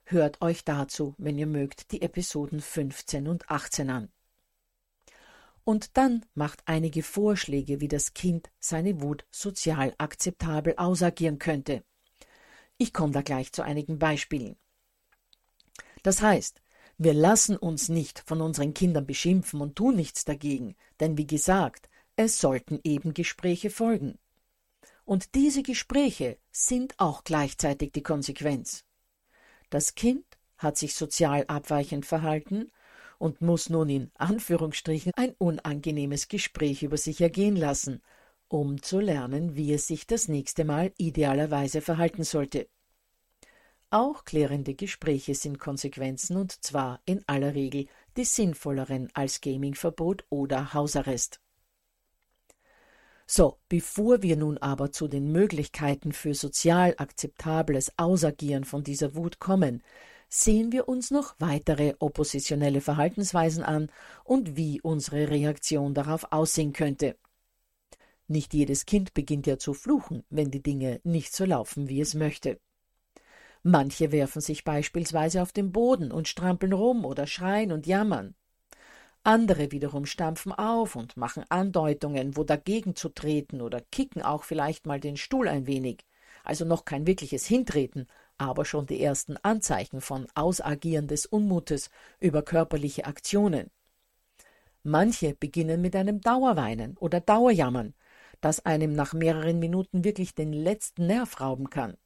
Hört 0.04 0.40
euch 0.40 0.64
dazu, 0.64 1.14
wenn 1.18 1.36
ihr 1.36 1.48
mögt, 1.48 1.90
die 1.90 2.00
Episoden 2.00 2.60
15 2.60 3.26
und 3.26 3.50
18 3.50 3.90
an. 3.90 4.08
Und 5.64 5.96
dann 5.96 6.24
macht 6.34 6.62
einige 6.66 7.02
Vorschläge, 7.02 7.80
wie 7.80 7.88
das 7.88 8.14
Kind 8.14 8.50
seine 8.60 9.02
Wut 9.02 9.26
sozial 9.32 9.92
akzeptabel 9.98 10.74
ausagieren 10.76 11.40
könnte. 11.40 11.82
Ich 12.78 12.92
komme 12.92 13.12
da 13.12 13.22
gleich 13.22 13.52
zu 13.52 13.62
einigen 13.62 13.98
Beispielen. 13.98 14.56
Das 16.04 16.22
heißt, 16.22 16.62
wir 16.98 17.14
lassen 17.14 17.56
uns 17.56 17.88
nicht 17.88 18.22
von 18.26 18.40
unseren 18.40 18.74
Kindern 18.74 19.06
beschimpfen 19.06 19.60
und 19.60 19.74
tun 19.74 19.96
nichts 19.96 20.24
dagegen, 20.24 20.76
denn 21.00 21.18
wie 21.18 21.26
gesagt, 21.26 21.88
es 22.16 22.40
sollten 22.40 22.80
eben 22.82 23.14
Gespräche 23.14 23.70
folgen. 23.70 24.18
Und 25.04 25.34
diese 25.34 25.62
Gespräche 25.62 26.38
sind 26.50 26.94
auch 26.98 27.22
gleichzeitig 27.22 27.92
die 27.92 28.02
Konsequenz. 28.02 28.84
Das 29.70 29.94
Kind 29.94 30.24
hat 30.56 30.78
sich 30.78 30.94
sozial 30.94 31.44
abweichend 31.46 32.06
verhalten 32.06 32.72
und 33.18 33.40
muss 33.40 33.70
nun 33.70 33.88
in 33.88 34.10
Anführungsstrichen 34.14 35.12
ein 35.14 35.34
unangenehmes 35.38 36.28
Gespräch 36.28 36.82
über 36.82 36.96
sich 36.96 37.20
ergehen 37.20 37.56
lassen, 37.56 38.02
um 38.48 38.82
zu 38.82 39.00
lernen, 39.00 39.56
wie 39.56 39.72
es 39.72 39.86
sich 39.86 40.06
das 40.06 40.28
nächste 40.28 40.64
Mal 40.64 40.92
idealerweise 40.98 41.80
verhalten 41.80 42.24
sollte. 42.24 42.68
Auch 43.90 44.24
klärende 44.24 44.74
Gespräche 44.74 45.34
sind 45.34 45.58
Konsequenzen 45.58 46.36
und 46.36 46.64
zwar 46.64 47.00
in 47.04 47.22
aller 47.28 47.54
Regel 47.54 47.86
die 48.16 48.24
sinnvolleren 48.24 49.10
als 49.14 49.40
Gamingverbot 49.40 50.24
oder 50.28 50.74
Hausarrest. 50.74 51.40
So, 53.26 53.58
bevor 53.68 54.22
wir 54.22 54.36
nun 54.36 54.56
aber 54.58 54.92
zu 54.92 55.08
den 55.08 55.32
Möglichkeiten 55.32 56.12
für 56.12 56.32
sozial 56.34 56.94
akzeptables 56.96 57.92
Ausagieren 57.96 58.64
von 58.64 58.84
dieser 58.84 59.16
Wut 59.16 59.40
kommen, 59.40 59.82
sehen 60.28 60.70
wir 60.70 60.88
uns 60.88 61.10
noch 61.10 61.34
weitere 61.40 61.94
oppositionelle 61.98 62.80
Verhaltensweisen 62.80 63.64
an 63.64 63.90
und 64.22 64.56
wie 64.56 64.80
unsere 64.80 65.28
Reaktion 65.28 65.92
darauf 65.92 66.32
aussehen 66.32 66.72
könnte. 66.72 67.16
Nicht 68.28 68.54
jedes 68.54 68.86
Kind 68.86 69.12
beginnt 69.12 69.46
ja 69.46 69.58
zu 69.58 69.74
fluchen, 69.74 70.24
wenn 70.30 70.50
die 70.50 70.62
Dinge 70.62 71.00
nicht 71.02 71.34
so 71.34 71.44
laufen, 71.44 71.88
wie 71.88 72.00
es 72.00 72.14
möchte. 72.14 72.60
Manche 73.62 74.12
werfen 74.12 74.40
sich 74.40 74.62
beispielsweise 74.62 75.42
auf 75.42 75.52
den 75.52 75.72
Boden 75.72 76.12
und 76.12 76.28
strampeln 76.28 76.72
rum 76.72 77.04
oder 77.04 77.26
schreien 77.26 77.72
und 77.72 77.86
jammern. 77.86 78.36
Andere 79.26 79.72
wiederum 79.72 80.06
stampfen 80.06 80.52
auf 80.52 80.94
und 80.94 81.16
machen 81.16 81.44
Andeutungen, 81.48 82.36
wo 82.36 82.44
dagegen 82.44 82.94
zu 82.94 83.08
treten 83.08 83.60
oder 83.60 83.80
kicken 83.80 84.22
auch 84.22 84.44
vielleicht 84.44 84.86
mal 84.86 85.00
den 85.00 85.16
Stuhl 85.16 85.48
ein 85.48 85.66
wenig. 85.66 86.06
Also 86.44 86.64
noch 86.64 86.84
kein 86.84 87.08
wirkliches 87.08 87.44
Hintreten, 87.44 88.06
aber 88.38 88.64
schon 88.64 88.86
die 88.86 89.02
ersten 89.02 89.36
Anzeichen 89.38 90.00
von 90.00 90.28
Ausagieren 90.36 91.08
des 91.08 91.26
Unmutes 91.26 91.90
über 92.20 92.42
körperliche 92.42 93.06
Aktionen. 93.06 93.72
Manche 94.84 95.34
beginnen 95.34 95.80
mit 95.80 95.96
einem 95.96 96.20
Dauerweinen 96.20 96.96
oder 96.96 97.20
Dauerjammern, 97.20 97.94
das 98.40 98.64
einem 98.64 98.92
nach 98.92 99.12
mehreren 99.12 99.58
Minuten 99.58 100.04
wirklich 100.04 100.36
den 100.36 100.52
letzten 100.52 101.08
Nerv 101.08 101.40
rauben 101.40 101.68
kann. 101.68 101.96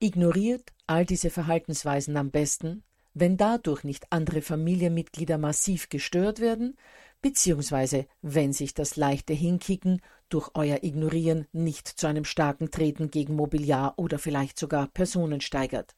Ignoriert 0.00 0.72
all 0.88 1.06
diese 1.06 1.30
Verhaltensweisen 1.30 2.16
am 2.16 2.32
besten, 2.32 2.82
wenn 3.18 3.38
dadurch 3.38 3.82
nicht 3.82 4.12
andere 4.12 4.42
Familienmitglieder 4.42 5.38
massiv 5.38 5.88
gestört 5.88 6.38
werden, 6.38 6.76
beziehungsweise 7.22 8.06
wenn 8.20 8.52
sich 8.52 8.74
das 8.74 8.96
leichte 8.96 9.32
Hinkicken 9.32 10.02
durch 10.28 10.50
euer 10.52 10.84
Ignorieren 10.84 11.46
nicht 11.50 11.88
zu 11.88 12.06
einem 12.06 12.26
starken 12.26 12.70
Treten 12.70 13.10
gegen 13.10 13.34
Mobiliar 13.34 13.94
oder 13.98 14.18
vielleicht 14.18 14.58
sogar 14.58 14.88
Personen 14.88 15.40
steigert. 15.40 15.96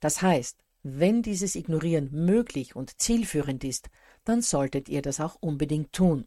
Das 0.00 0.20
heißt, 0.20 0.58
wenn 0.82 1.22
dieses 1.22 1.54
Ignorieren 1.54 2.10
möglich 2.12 2.76
und 2.76 3.00
zielführend 3.00 3.64
ist, 3.64 3.88
dann 4.24 4.42
solltet 4.42 4.90
ihr 4.90 5.00
das 5.00 5.18
auch 5.18 5.36
unbedingt 5.40 5.94
tun. 5.94 6.26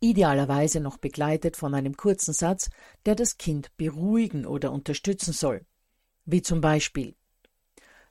Idealerweise 0.00 0.80
noch 0.80 0.98
begleitet 0.98 1.56
von 1.56 1.74
einem 1.74 1.96
kurzen 1.96 2.34
Satz, 2.34 2.68
der 3.06 3.14
das 3.14 3.38
Kind 3.38 3.74
beruhigen 3.78 4.44
oder 4.44 4.70
unterstützen 4.70 5.32
soll. 5.32 5.64
Wie 6.26 6.42
zum 6.42 6.60
Beispiel 6.60 7.14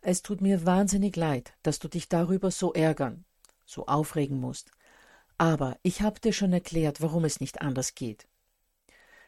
es 0.01 0.21
tut 0.21 0.41
mir 0.41 0.65
wahnsinnig 0.65 1.15
leid, 1.15 1.53
dass 1.63 1.79
du 1.79 1.87
dich 1.87 2.09
darüber 2.09 2.51
so 2.51 2.73
ärgern, 2.73 3.25
so 3.65 3.85
aufregen 3.85 4.39
musst. 4.39 4.71
Aber 5.37 5.77
ich 5.83 6.01
habe 6.01 6.19
dir 6.19 6.33
schon 6.33 6.53
erklärt, 6.53 7.01
warum 7.01 7.25
es 7.25 7.39
nicht 7.39 7.61
anders 7.61 7.95
geht. 7.95 8.27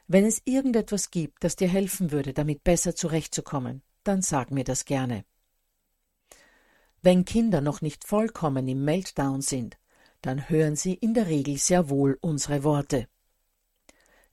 Wenn 0.08 0.25
es 0.25 0.42
irgendetwas 0.46 1.12
gibt, 1.12 1.44
das 1.44 1.56
dir 1.56 1.68
helfen 1.68 2.12
würde, 2.12 2.34
damit 2.34 2.63
besser 2.63 2.96
zurechtzukommen, 2.96 3.82
dann 4.03 4.22
sag 4.22 4.51
mir 4.51 4.63
das 4.63 4.86
gerne. 4.86 5.25
Wenn 7.01 7.25
Kinder 7.25 7.62
noch 7.62 7.82
nicht 7.82 8.06
vollkommen 8.06 8.68
im 8.68 8.84
Meltdown 8.84 9.42
sind, 9.42 9.77
dann 10.22 10.50
hören 10.50 10.75
sie 10.75 10.94
in 10.94 11.13
der 11.13 11.27
Regel 11.27 11.58
sehr 11.58 11.89
wohl 11.89 12.18
unsere 12.22 12.63
Worte. 12.63 13.08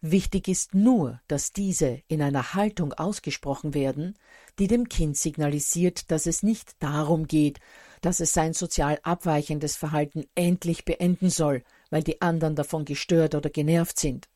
Wichtig 0.03 0.49
ist 0.49 0.75
nur, 0.75 1.21
dass 1.29 1.53
diese 1.53 2.01
in 2.09 2.23
einer 2.23 2.55
Haltung 2.55 2.95
ausgesprochen 2.95 3.75
werden, 3.75 4.17
die 4.59 4.67
dem 4.67 4.89
Kind 4.89 5.19
signalisiert, 5.19 6.11
dass 6.11 6.27
es 6.27 6.43
nicht 6.43 6.83
darum 6.83 7.27
geht, 7.27 7.61
dass 8.01 8.21
es 8.21 8.33
sein 8.33 8.55
sozial 8.55 8.99
abweichendes 9.03 9.77
Verhalten 9.77 10.25
endlich 10.35 10.87
beenden 10.87 11.29
soll, 11.29 11.63
weil 11.91 12.03
die 12.03 12.23
anderen 12.23 12.57
davon 12.57 12.87
gestört 12.87 13.35
oder 13.35 13.51
genervt 13.51 13.99
sind, 13.99 14.31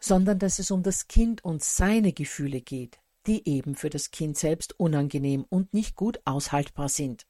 sondern 0.00 0.38
dass 0.38 0.58
es 0.58 0.70
um 0.70 0.82
das 0.82 1.08
Kind 1.08 1.42
und 1.42 1.64
seine 1.64 2.12
Gefühle 2.12 2.60
geht, 2.60 2.98
die 3.26 3.48
eben 3.48 3.76
für 3.76 3.88
das 3.88 4.10
Kind 4.10 4.36
selbst 4.36 4.78
unangenehm 4.78 5.46
und 5.48 5.72
nicht 5.72 5.96
gut 5.96 6.20
aushaltbar 6.26 6.90
sind. 6.90 7.26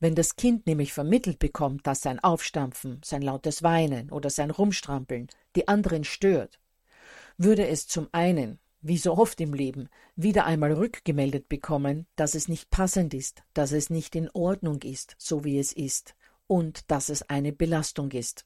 Wenn 0.00 0.14
das 0.14 0.36
Kind 0.36 0.66
nämlich 0.66 0.92
vermittelt 0.92 1.38
bekommt, 1.40 1.86
dass 1.86 2.02
sein 2.02 2.20
Aufstampfen, 2.20 3.00
sein 3.04 3.22
lautes 3.22 3.62
Weinen 3.62 4.10
oder 4.10 4.30
sein 4.30 4.50
Rumstrampeln 4.50 5.26
die 5.56 5.66
anderen 5.66 6.04
stört, 6.04 6.60
würde 7.36 7.66
es 7.66 7.88
zum 7.88 8.08
einen, 8.12 8.60
wie 8.80 8.98
so 8.98 9.16
oft 9.16 9.40
im 9.40 9.54
Leben, 9.54 9.88
wieder 10.14 10.46
einmal 10.46 10.72
rückgemeldet 10.72 11.48
bekommen, 11.48 12.06
dass 12.14 12.36
es 12.36 12.46
nicht 12.48 12.70
passend 12.70 13.12
ist, 13.12 13.42
dass 13.54 13.72
es 13.72 13.90
nicht 13.90 14.14
in 14.14 14.30
Ordnung 14.30 14.82
ist, 14.82 15.16
so 15.18 15.44
wie 15.44 15.58
es 15.58 15.72
ist, 15.72 16.14
und 16.46 16.90
dass 16.90 17.08
es 17.08 17.22
eine 17.28 17.52
Belastung 17.52 18.12
ist. 18.12 18.44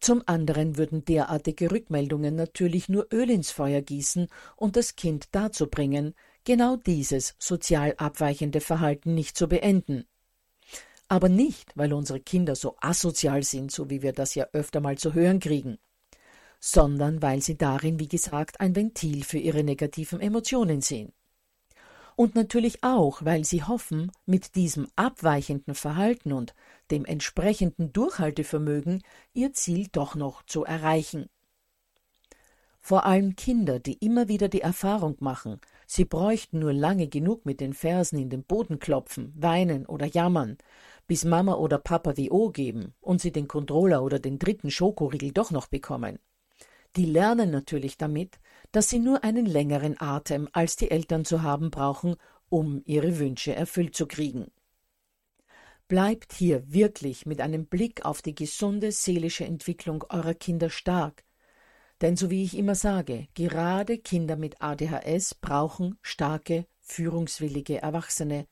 Zum 0.00 0.22
anderen 0.26 0.76
würden 0.76 1.04
derartige 1.04 1.70
Rückmeldungen 1.70 2.34
natürlich 2.34 2.88
nur 2.88 3.06
Öl 3.12 3.30
ins 3.30 3.50
Feuer 3.50 3.80
gießen 3.80 4.28
und 4.56 4.76
das 4.76 4.96
Kind 4.96 5.28
dazu 5.32 5.66
bringen, 5.66 6.14
genau 6.44 6.76
dieses 6.76 7.34
sozial 7.38 7.94
abweichende 7.96 8.60
Verhalten 8.60 9.14
nicht 9.14 9.36
zu 9.36 9.48
beenden. 9.48 10.04
Aber 11.08 11.28
nicht, 11.28 11.76
weil 11.76 11.92
unsere 11.92 12.20
Kinder 12.20 12.54
so 12.54 12.76
asozial 12.80 13.42
sind, 13.42 13.70
so 13.70 13.90
wie 13.90 14.02
wir 14.02 14.12
das 14.12 14.34
ja 14.34 14.46
öfter 14.52 14.80
mal 14.80 14.98
zu 14.98 15.14
hören 15.14 15.40
kriegen, 15.40 15.78
sondern 16.60 17.20
weil 17.22 17.42
sie 17.42 17.56
darin, 17.56 18.00
wie 18.00 18.08
gesagt, 18.08 18.60
ein 18.60 18.74
Ventil 18.74 19.22
für 19.24 19.38
ihre 19.38 19.64
negativen 19.64 20.20
Emotionen 20.20 20.80
sehen 20.80 21.12
und 22.16 22.34
natürlich 22.34 22.82
auch, 22.82 23.24
weil 23.24 23.44
sie 23.44 23.64
hoffen, 23.64 24.12
mit 24.26 24.54
diesem 24.54 24.88
abweichenden 24.96 25.74
Verhalten 25.74 26.32
und 26.32 26.54
dem 26.90 27.04
entsprechenden 27.04 27.92
Durchhaltevermögen 27.92 29.02
ihr 29.32 29.52
Ziel 29.52 29.88
doch 29.90 30.14
noch 30.14 30.44
zu 30.44 30.64
erreichen. 30.64 31.28
Vor 32.80 33.06
allem 33.06 33.34
Kinder, 33.34 33.80
die 33.80 33.94
immer 33.94 34.28
wieder 34.28 34.48
die 34.48 34.60
Erfahrung 34.60 35.16
machen, 35.20 35.58
sie 35.86 36.04
bräuchten 36.04 36.58
nur 36.58 36.74
lange 36.74 37.08
genug 37.08 37.46
mit 37.46 37.60
den 37.60 37.72
Fersen 37.72 38.18
in 38.18 38.28
den 38.28 38.44
Boden 38.44 38.78
klopfen, 38.78 39.32
weinen 39.36 39.86
oder 39.86 40.06
jammern, 40.06 40.58
bis 41.06 41.24
Mama 41.24 41.54
oder 41.54 41.78
Papa 41.78 42.12
die 42.12 42.30
O 42.30 42.50
geben 42.50 42.94
und 43.00 43.20
sie 43.20 43.32
den 43.32 43.48
Controller 43.48 44.02
oder 44.02 44.18
den 44.18 44.38
dritten 44.38 44.70
Schokoriegel 44.70 45.32
doch 45.32 45.50
noch 45.50 45.66
bekommen. 45.66 46.18
Die 46.96 47.06
lernen 47.06 47.50
natürlich 47.50 47.96
damit, 47.96 48.38
dass 48.70 48.88
sie 48.88 49.00
nur 49.00 49.24
einen 49.24 49.46
längeren 49.46 50.00
Atem 50.00 50.48
als 50.52 50.76
die 50.76 50.90
Eltern 50.90 51.24
zu 51.24 51.42
haben 51.42 51.70
brauchen, 51.70 52.16
um 52.48 52.82
ihre 52.84 53.18
Wünsche 53.18 53.54
erfüllt 53.54 53.96
zu 53.96 54.06
kriegen. 54.06 54.52
Bleibt 55.88 56.32
hier 56.32 56.72
wirklich 56.72 57.26
mit 57.26 57.40
einem 57.40 57.66
Blick 57.66 58.04
auf 58.04 58.22
die 58.22 58.34
gesunde 58.34 58.90
seelische 58.92 59.44
Entwicklung 59.44 60.04
eurer 60.08 60.34
Kinder 60.34 60.70
stark. 60.70 61.24
Denn 62.00 62.16
so 62.16 62.30
wie 62.30 62.42
ich 62.42 62.56
immer 62.56 62.74
sage, 62.74 63.28
gerade 63.34 63.98
Kinder 63.98 64.36
mit 64.36 64.62
ADHS 64.62 65.34
brauchen 65.34 65.98
starke, 66.00 66.66
führungswillige 66.80 67.82
Erwachsene, 67.82 68.46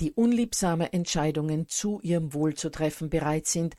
die 0.00 0.12
unliebsame 0.12 0.92
Entscheidungen 0.92 1.68
zu 1.68 2.00
ihrem 2.02 2.34
Wohl 2.34 2.54
zu 2.54 2.70
treffen 2.70 3.10
bereit 3.10 3.46
sind 3.46 3.76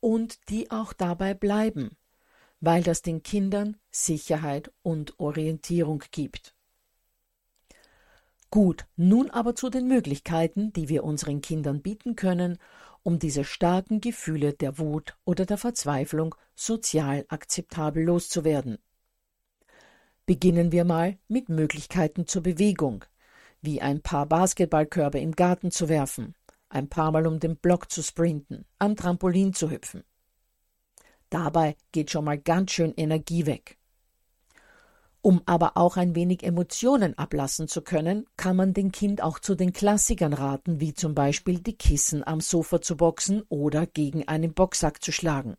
und 0.00 0.48
die 0.48 0.70
auch 0.70 0.92
dabei 0.92 1.34
bleiben, 1.34 1.96
weil 2.60 2.82
das 2.82 3.02
den 3.02 3.22
Kindern 3.22 3.76
Sicherheit 3.90 4.72
und 4.82 5.18
Orientierung 5.20 6.02
gibt. 6.10 6.54
Gut, 8.50 8.86
nun 8.96 9.30
aber 9.30 9.54
zu 9.54 9.70
den 9.70 9.86
Möglichkeiten, 9.86 10.72
die 10.72 10.88
wir 10.88 11.04
unseren 11.04 11.40
Kindern 11.40 11.82
bieten 11.82 12.16
können, 12.16 12.58
um 13.02 13.18
diese 13.18 13.44
starken 13.44 14.00
Gefühle 14.00 14.52
der 14.52 14.78
Wut 14.78 15.16
oder 15.24 15.46
der 15.46 15.56
Verzweiflung 15.56 16.34
sozial 16.54 17.24
akzeptabel 17.28 18.04
loszuwerden. 18.04 18.78
Beginnen 20.26 20.72
wir 20.72 20.84
mal 20.84 21.16
mit 21.28 21.48
Möglichkeiten 21.48 22.26
zur 22.26 22.42
Bewegung, 22.42 23.04
wie 23.62 23.80
ein 23.80 24.00
paar 24.00 24.26
Basketballkörbe 24.26 25.18
im 25.20 25.32
Garten 25.32 25.70
zu 25.70 25.88
werfen, 25.88 26.34
ein 26.68 26.88
paar 26.88 27.10
Mal 27.12 27.26
um 27.26 27.40
den 27.40 27.56
Block 27.56 27.90
zu 27.90 28.02
sprinten, 28.02 28.64
am 28.78 28.96
Trampolin 28.96 29.52
zu 29.52 29.70
hüpfen. 29.70 30.04
Dabei 31.28 31.76
geht 31.92 32.10
schon 32.10 32.24
mal 32.24 32.38
ganz 32.38 32.72
schön 32.72 32.92
Energie 32.96 33.46
weg. 33.46 33.76
Um 35.22 35.42
aber 35.44 35.76
auch 35.76 35.98
ein 35.98 36.14
wenig 36.14 36.42
Emotionen 36.42 37.16
ablassen 37.18 37.68
zu 37.68 37.82
können, 37.82 38.26
kann 38.36 38.56
man 38.56 38.72
dem 38.72 38.90
Kind 38.90 39.22
auch 39.22 39.38
zu 39.38 39.54
den 39.54 39.72
Klassikern 39.72 40.32
raten, 40.32 40.80
wie 40.80 40.94
zum 40.94 41.14
Beispiel 41.14 41.60
die 41.60 41.76
Kissen 41.76 42.26
am 42.26 42.40
Sofa 42.40 42.80
zu 42.80 42.96
boxen 42.96 43.42
oder 43.50 43.86
gegen 43.86 44.26
einen 44.28 44.54
Boxsack 44.54 45.02
zu 45.02 45.12
schlagen. 45.12 45.56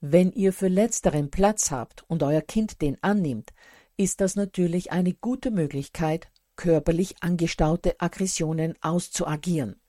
Wenn 0.00 0.32
ihr 0.32 0.52
für 0.52 0.68
letzteren 0.68 1.30
Platz 1.30 1.70
habt 1.70 2.04
und 2.08 2.22
euer 2.24 2.42
Kind 2.42 2.82
den 2.82 3.00
annimmt, 3.02 3.52
ist 3.96 4.20
das 4.20 4.34
natürlich 4.34 4.90
eine 4.90 5.14
gute 5.14 5.52
Möglichkeit, 5.52 6.28
körperlich 6.56 7.22
angestaute 7.22 8.00
Aggressionen 8.00 8.74
auszuagieren. 8.80 9.80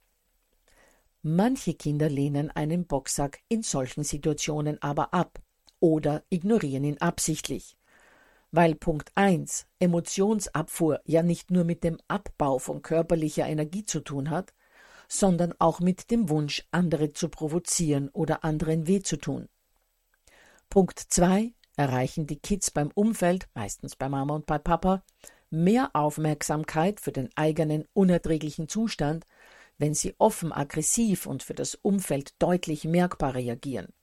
Manche 1.22 1.74
Kinder 1.74 2.10
lehnen 2.10 2.52
einen 2.52 2.86
Boxsack 2.86 3.40
in 3.48 3.64
solchen 3.64 4.04
Situationen 4.04 4.82
aber 4.82 5.14
ab 5.14 5.42
oder 5.80 6.24
ignorieren 6.30 6.84
ihn 6.84 7.00
absichtlich. 7.00 7.78
Weil 8.52 8.76
Punkt 8.76 9.12
1 9.16 9.66
Emotionsabfuhr 9.80 11.02
ja 11.06 11.24
nicht 11.24 11.52
nur 11.52 11.64
mit 11.64 11.84
dem 11.84 11.98
Abbau 12.08 12.60
von 12.60 12.82
körperlicher 12.82 13.48
Energie 13.48 13.86
zu 13.86 14.02
tun 14.02 14.30
hat, 14.30 14.54
sondern 15.08 15.54
auch 15.60 15.80
mit 15.80 16.12
dem 16.12 16.30
Wunsch, 16.30 16.64
andere 16.72 17.14
zu 17.14 17.30
provozieren 17.30 18.10
oder 18.10 18.44
anderen 18.44 18.88
weh 18.88 19.02
zu 19.02 19.18
tun. 19.18 19.50
Punkt 20.70 21.00
2 21.00 21.54
erreichen 21.76 22.28
die 22.28 22.40
Kids 22.40 22.72
beim 22.72 22.92
Umfeld, 22.94 23.48
meistens 23.54 23.96
bei 23.96 24.10
Mama 24.10 24.36
und 24.36 24.46
bei 24.46 24.58
Papa, 24.58 25.04
mehr 25.56 25.92
Aufmerksamkeit 25.94 27.00
für 27.00 27.12
den 27.12 27.30
eigenen 27.36 27.86
unerträglichen 27.94 28.68
Zustand, 28.68 29.26
wenn 29.78 29.94
sie 29.94 30.16
offen 30.18 30.52
aggressiv 30.52 31.26
und 31.26 31.44
für 31.44 31.54
das 31.54 31.76
Umfeld 31.76 32.34
deutlich 32.40 32.86
merkbar 32.86 33.36
reagieren. 33.36 33.94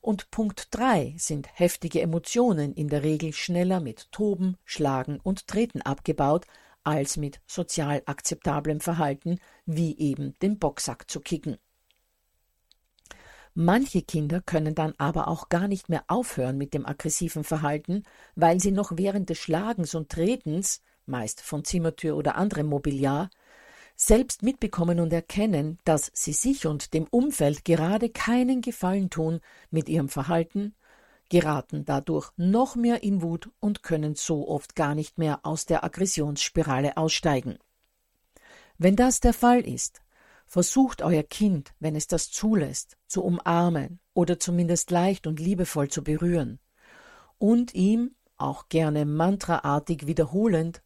Und 0.00 0.30
Punkt 0.30 0.68
3 0.70 1.14
sind 1.18 1.48
heftige 1.52 2.00
Emotionen 2.00 2.72
in 2.72 2.88
der 2.88 3.02
Regel 3.02 3.32
schneller 3.32 3.80
mit 3.80 4.10
Toben, 4.12 4.56
Schlagen 4.64 5.20
und 5.20 5.46
Treten 5.46 5.82
abgebaut, 5.82 6.46
als 6.84 7.16
mit 7.16 7.40
sozial 7.46 8.02
akzeptablem 8.06 8.80
Verhalten, 8.80 9.40
wie 9.66 9.98
eben 9.98 10.34
den 10.40 10.58
Boxsack 10.58 11.10
zu 11.10 11.20
kicken. 11.20 11.58
Manche 13.60 14.02
Kinder 14.02 14.40
können 14.40 14.76
dann 14.76 14.94
aber 14.98 15.26
auch 15.26 15.48
gar 15.48 15.66
nicht 15.66 15.88
mehr 15.88 16.04
aufhören 16.06 16.58
mit 16.58 16.74
dem 16.74 16.86
aggressiven 16.86 17.42
Verhalten, 17.42 18.04
weil 18.36 18.60
sie 18.60 18.70
noch 18.70 18.92
während 18.94 19.30
des 19.30 19.38
Schlagens 19.38 19.96
und 19.96 20.10
Tretens, 20.10 20.80
meist 21.06 21.40
von 21.40 21.64
Zimmertür 21.64 22.16
oder 22.16 22.36
anderem 22.36 22.68
Mobiliar, 22.68 23.30
selbst 23.96 24.44
mitbekommen 24.44 25.00
und 25.00 25.12
erkennen, 25.12 25.80
dass 25.84 26.08
sie 26.14 26.34
sich 26.34 26.68
und 26.68 26.94
dem 26.94 27.08
Umfeld 27.10 27.64
gerade 27.64 28.10
keinen 28.10 28.60
Gefallen 28.60 29.10
tun 29.10 29.40
mit 29.72 29.88
ihrem 29.88 30.08
Verhalten, 30.08 30.76
geraten 31.28 31.84
dadurch 31.84 32.30
noch 32.36 32.76
mehr 32.76 33.02
in 33.02 33.22
Wut 33.22 33.50
und 33.58 33.82
können 33.82 34.14
so 34.14 34.46
oft 34.46 34.76
gar 34.76 34.94
nicht 34.94 35.18
mehr 35.18 35.40
aus 35.42 35.66
der 35.66 35.82
Aggressionsspirale 35.82 36.96
aussteigen. 36.96 37.58
Wenn 38.78 38.94
das 38.94 39.18
der 39.18 39.34
Fall 39.34 39.62
ist, 39.62 40.00
versucht 40.48 41.02
euer 41.02 41.22
Kind, 41.22 41.72
wenn 41.78 41.94
es 41.94 42.06
das 42.06 42.30
zulässt, 42.30 42.96
zu 43.06 43.22
umarmen 43.22 44.00
oder 44.14 44.40
zumindest 44.40 44.90
leicht 44.90 45.26
und 45.26 45.38
liebevoll 45.38 45.88
zu 45.88 46.02
berühren 46.02 46.58
und 47.38 47.74
ihm, 47.74 48.14
auch 48.36 48.68
gerne 48.68 49.04
mantraartig 49.04 50.06
wiederholend, 50.06 50.82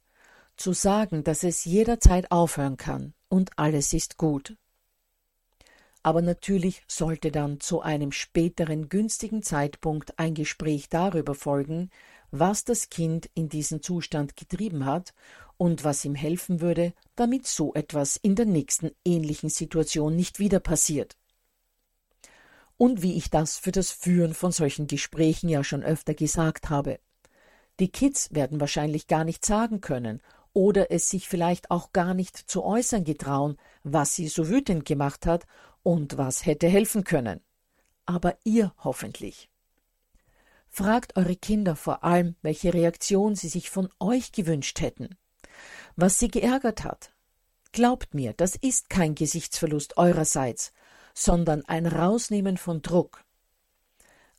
zu 0.57 0.73
sagen, 0.73 1.25
dass 1.25 1.45
es 1.45 1.65
jederzeit 1.65 2.31
aufhören 2.31 2.77
kann 2.77 3.15
und 3.29 3.59
alles 3.59 3.93
ist 3.93 4.17
gut. 4.17 4.57
Aber 6.03 6.21
natürlich 6.23 6.83
sollte 6.89 7.31
dann 7.31 7.61
zu 7.61 7.81
einem 7.81 8.11
späteren 8.11 8.89
günstigen 8.89 9.43
Zeitpunkt 9.43 10.19
ein 10.19 10.35
Gespräch 10.35 10.89
darüber 10.89 11.35
folgen, 11.35 11.91
was 12.31 12.65
das 12.65 12.89
Kind 12.89 13.31
in 13.35 13.49
diesen 13.49 13.83
Zustand 13.83 14.37
getrieben 14.37 14.87
hat 14.87 15.13
und 15.63 15.85
was 15.85 16.05
ihm 16.05 16.17
helfen 16.17 16.61
würde, 16.61 16.93
damit 17.15 17.47
so 17.47 17.73
etwas 17.75 18.17
in 18.17 18.35
der 18.35 18.47
nächsten 18.47 18.91
ähnlichen 19.05 19.49
Situation 19.49 20.17
nicht 20.17 20.41
wieder 20.41 20.59
passiert. 20.59 21.17
Und 22.77 23.01
wie 23.03 23.15
ich 23.15 23.31
das 23.31 23.59
für 23.59 23.71
das 23.71 23.93
Führen 23.93 24.35
von 24.35 24.51
solchen 24.51 24.89
Gesprächen 24.89 25.49
ja 25.49 25.63
schon 25.63 25.85
öfter 25.85 26.15
gesagt 26.15 26.69
habe. 26.69 26.99
Die 27.79 27.93
Kids 27.93 28.35
werden 28.35 28.59
wahrscheinlich 28.59 29.07
gar 29.07 29.23
nicht 29.23 29.47
sagen 29.47 29.81
können, 29.81 30.21
oder 30.53 30.91
es 30.91 31.09
sich 31.09 31.29
vielleicht 31.29 31.71
auch 31.71 31.93
gar 31.93 32.13
nicht 32.13 32.37
zu 32.37 32.65
äußern 32.65 33.05
getrauen, 33.05 33.57
was 33.85 34.17
sie 34.17 34.27
so 34.27 34.49
wütend 34.49 34.85
gemacht 34.85 35.27
hat 35.27 35.47
und 35.85 36.19
was 36.19 36.45
hätte 36.45 36.67
helfen 36.67 37.05
können. 37.05 37.41
Aber 38.05 38.37
ihr 38.43 38.75
hoffentlich. 38.79 39.49
Fragt 40.69 41.17
eure 41.17 41.37
Kinder 41.37 41.77
vor 41.77 42.03
allem, 42.03 42.35
welche 42.43 42.75
Reaktion 42.75 43.37
sie 43.37 43.49
sich 43.49 43.71
von 43.71 43.91
euch 44.01 44.33
gewünscht 44.33 44.81
hätten, 44.81 45.17
was 45.97 46.19
sie 46.19 46.29
geärgert 46.29 46.85
hat. 46.85 47.13
Glaubt 47.73 48.15
mir, 48.15 48.33
das 48.35 48.57
ist 48.57 48.91
kein 48.91 49.15
Gesichtsverlust 49.15 49.97
eurerseits, 49.97 50.73
sondern 51.15 51.65
ein 51.65 51.87
Rausnehmen 51.87 52.57
von 52.57 52.83
Druck, 52.83 53.25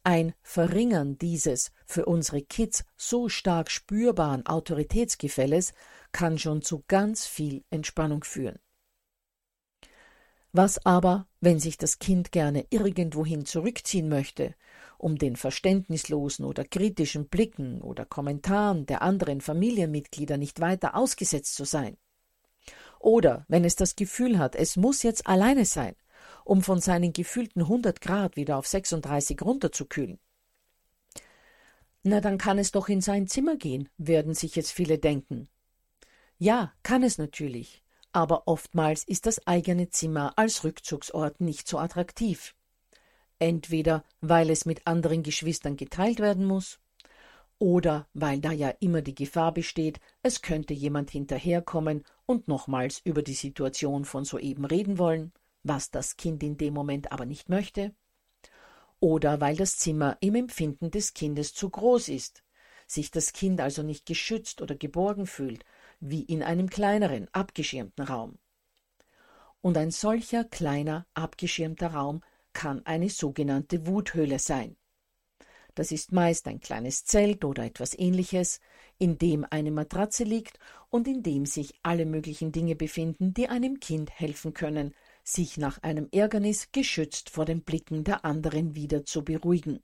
ein 0.05 0.33
Verringern 0.41 1.17
dieses 1.17 1.71
für 1.85 2.05
unsere 2.05 2.41
Kids 2.41 2.83
so 2.97 3.29
stark 3.29 3.71
spürbaren 3.71 4.45
Autoritätsgefälles 4.45 5.73
kann 6.11 6.37
schon 6.37 6.61
zu 6.61 6.83
ganz 6.87 7.25
viel 7.25 7.63
Entspannung 7.69 8.25
führen. 8.25 8.59
Was 10.55 10.85
aber, 10.85 11.25
wenn 11.41 11.59
sich 11.59 11.79
das 11.79 11.97
Kind 11.97 12.31
gerne 12.31 12.67
irgendwohin 12.69 13.43
zurückziehen 13.43 14.07
möchte, 14.07 14.53
um 14.99 15.17
den 15.17 15.35
verständnislosen 15.35 16.45
oder 16.45 16.63
kritischen 16.63 17.27
Blicken 17.27 17.81
oder 17.81 18.05
Kommentaren 18.05 18.85
der 18.85 19.01
anderen 19.01 19.41
Familienmitglieder 19.41 20.37
nicht 20.37 20.59
weiter 20.59 20.95
ausgesetzt 20.95 21.55
zu 21.55 21.65
sein? 21.65 21.97
Oder 22.99 23.45
wenn 23.47 23.65
es 23.65 23.75
das 23.75 23.95
Gefühl 23.95 24.37
hat, 24.37 24.55
es 24.55 24.77
muss 24.77 25.01
jetzt 25.01 25.25
alleine 25.25 25.65
sein, 25.65 25.95
um 26.45 26.61
von 26.61 26.79
seinen 26.79 27.13
gefühlten 27.13 27.61
100 27.61 27.99
Grad 27.99 28.35
wieder 28.35 28.57
auf 28.57 28.67
36 28.67 29.41
runterzukühlen? 29.41 30.19
Na, 32.03 32.21
dann 32.21 32.37
kann 32.37 32.59
es 32.59 32.71
doch 32.71 32.89
in 32.89 33.01
sein 33.01 33.27
Zimmer 33.27 33.55
gehen, 33.55 33.89
werden 33.97 34.35
sich 34.35 34.55
jetzt 34.55 34.71
viele 34.71 34.99
denken. 34.99 35.49
Ja, 36.37 36.73
kann 36.83 37.01
es 37.01 37.17
natürlich 37.17 37.82
aber 38.13 38.47
oftmals 38.47 39.03
ist 39.03 39.25
das 39.25 39.45
eigene 39.47 39.89
Zimmer 39.89 40.33
als 40.37 40.63
Rückzugsort 40.63 41.41
nicht 41.41 41.67
so 41.67 41.79
attraktiv. 41.79 42.55
Entweder 43.39 44.03
weil 44.21 44.49
es 44.49 44.65
mit 44.65 44.87
anderen 44.87 45.23
Geschwistern 45.23 45.75
geteilt 45.75 46.19
werden 46.19 46.45
muss, 46.45 46.79
oder 47.59 48.07
weil 48.13 48.39
da 48.39 48.51
ja 48.51 48.69
immer 48.79 49.01
die 49.01 49.15
Gefahr 49.15 49.53
besteht, 49.53 49.99
es 50.21 50.41
könnte 50.41 50.73
jemand 50.73 51.11
hinterherkommen 51.11 52.03
und 52.25 52.47
nochmals 52.47 53.01
über 53.03 53.23
die 53.23 53.33
Situation 53.33 54.05
von 54.05 54.25
soeben 54.25 54.65
reden 54.65 54.97
wollen, 54.97 55.31
was 55.63 55.89
das 55.89 56.17
Kind 56.17 56.43
in 56.43 56.57
dem 56.57 56.73
Moment 56.73 57.11
aber 57.11 57.25
nicht 57.25 57.49
möchte, 57.49 57.93
oder 58.99 59.41
weil 59.41 59.55
das 59.55 59.77
Zimmer 59.77 60.17
im 60.21 60.35
Empfinden 60.35 60.91
des 60.91 61.13
Kindes 61.13 61.53
zu 61.53 61.69
groß 61.69 62.09
ist, 62.09 62.43
sich 62.85 63.11
das 63.11 63.33
Kind 63.33 63.59
also 63.59 63.81
nicht 63.81 64.05
geschützt 64.05 64.61
oder 64.61 64.75
geborgen 64.75 65.25
fühlt, 65.25 65.65
wie 66.05 66.23
in 66.23 66.43
einem 66.43 66.69
kleineren, 66.69 67.27
abgeschirmten 67.31 68.05
Raum. 68.05 68.37
Und 69.61 69.77
ein 69.77 69.91
solcher 69.91 70.43
kleiner, 70.43 71.07
abgeschirmter 71.13 71.93
Raum 71.93 72.21
kann 72.51 72.85
eine 72.85 73.09
sogenannte 73.09 73.87
Wuthöhle 73.87 74.37
sein. 74.37 74.75
Das 75.75 75.91
ist 75.91 76.11
meist 76.11 76.47
ein 76.47 76.59
kleines 76.59 77.05
Zelt 77.05 77.45
oder 77.45 77.63
etwas 77.63 77.97
ähnliches, 77.97 78.59
in 78.99 79.17
dem 79.17 79.45
eine 79.49 79.71
Matratze 79.71 80.23
liegt 80.23 80.59
und 80.89 81.07
in 81.07 81.23
dem 81.23 81.45
sich 81.45 81.73
alle 81.81 82.05
möglichen 82.05 82.51
Dinge 82.51 82.75
befinden, 82.75 83.33
die 83.33 83.47
einem 83.47 83.79
Kind 83.79 84.11
helfen 84.11 84.53
können, 84.53 84.93
sich 85.23 85.57
nach 85.57 85.81
einem 85.81 86.09
Ärgernis 86.11 86.71
geschützt 86.71 87.29
vor 87.29 87.45
den 87.45 87.63
Blicken 87.63 88.03
der 88.03 88.25
anderen 88.25 88.75
wieder 88.75 89.05
zu 89.05 89.23
beruhigen. 89.23 89.79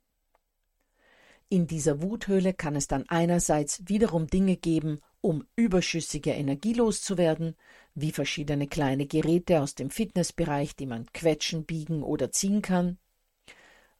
In 1.48 1.66
dieser 1.66 2.00
Wuthöhle 2.00 2.54
kann 2.54 2.76
es 2.76 2.86
dann 2.86 3.08
einerseits 3.08 3.88
wiederum 3.88 4.28
Dinge 4.28 4.56
geben, 4.56 5.00
um 5.20 5.46
überschüssige 5.56 6.32
Energie 6.32 6.72
loszuwerden, 6.72 7.56
wie 7.94 8.12
verschiedene 8.12 8.66
kleine 8.66 9.06
Geräte 9.06 9.60
aus 9.60 9.74
dem 9.74 9.90
Fitnessbereich, 9.90 10.76
die 10.76 10.86
man 10.86 11.06
quetschen, 11.12 11.64
biegen 11.64 12.02
oder 12.02 12.30
ziehen 12.32 12.62
kann. 12.62 12.98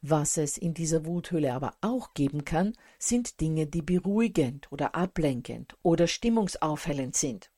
Was 0.03 0.39
es 0.39 0.57
in 0.57 0.73
dieser 0.73 1.05
Wuthöhle 1.05 1.53
aber 1.53 1.75
auch 1.83 2.15
geben 2.15 2.45
kann, 2.45 2.73
sind 2.99 3.41
Dinge, 3.41 3.67
die 3.67 3.83
beruhigend 3.83 4.73
oder 4.73 4.95
ablenkend 4.95 5.77
oder 5.83 6.07
stimmungsaufhellend 6.07 7.15
sind. 7.15 7.51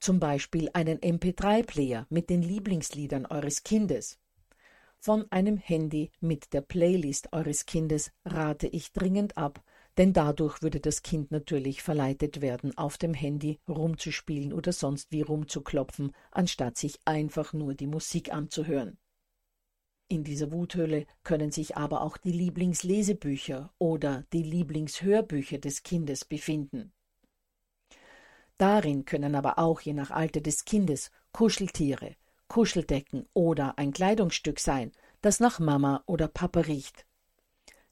Zum 0.00 0.18
Beispiel 0.18 0.70
einen 0.72 0.98
MP3-Player 0.98 2.06
mit 2.08 2.30
den 2.30 2.42
Lieblingsliedern 2.42 3.26
eures 3.26 3.62
Kindes. 3.62 4.18
Von 4.98 5.30
einem 5.30 5.56
Handy 5.56 6.10
mit 6.20 6.52
der 6.52 6.62
Playlist 6.62 7.32
eures 7.32 7.64
Kindes 7.64 8.10
rate 8.24 8.66
ich 8.66 8.92
dringend 8.92 9.36
ab, 9.36 9.62
denn 9.98 10.12
dadurch 10.12 10.62
würde 10.62 10.80
das 10.80 11.02
Kind 11.02 11.30
natürlich 11.30 11.82
verleitet 11.82 12.40
werden, 12.40 12.76
auf 12.78 12.98
dem 12.98 13.14
Handy 13.14 13.58
rumzuspielen 13.68 14.52
oder 14.52 14.72
sonst 14.72 15.10
wie 15.12 15.22
rumzuklopfen, 15.22 16.12
anstatt 16.30 16.76
sich 16.76 16.98
einfach 17.04 17.52
nur 17.52 17.74
die 17.74 17.86
Musik 17.86 18.32
anzuhören. 18.32 18.98
In 20.08 20.24
dieser 20.24 20.50
Wuthöhle 20.50 21.06
können 21.22 21.52
sich 21.52 21.76
aber 21.76 22.02
auch 22.02 22.16
die 22.16 22.32
Lieblingslesebücher 22.32 23.72
oder 23.78 24.24
die 24.32 24.42
Lieblingshörbücher 24.42 25.58
des 25.58 25.84
Kindes 25.84 26.24
befinden. 26.24 26.92
Darin 28.58 29.04
können 29.04 29.36
aber 29.36 29.58
auch 29.58 29.80
je 29.80 29.92
nach 29.92 30.10
Alter 30.10 30.40
des 30.40 30.64
Kindes 30.64 31.10
Kuscheltiere, 31.32 32.16
Kuscheldecken 32.48 33.28
oder 33.32 33.78
ein 33.78 33.92
Kleidungsstück 33.92 34.58
sein, 34.58 34.90
das 35.22 35.38
nach 35.38 35.60
Mama 35.60 36.02
oder 36.06 36.26
Papa 36.26 36.60
riecht. 36.60 37.06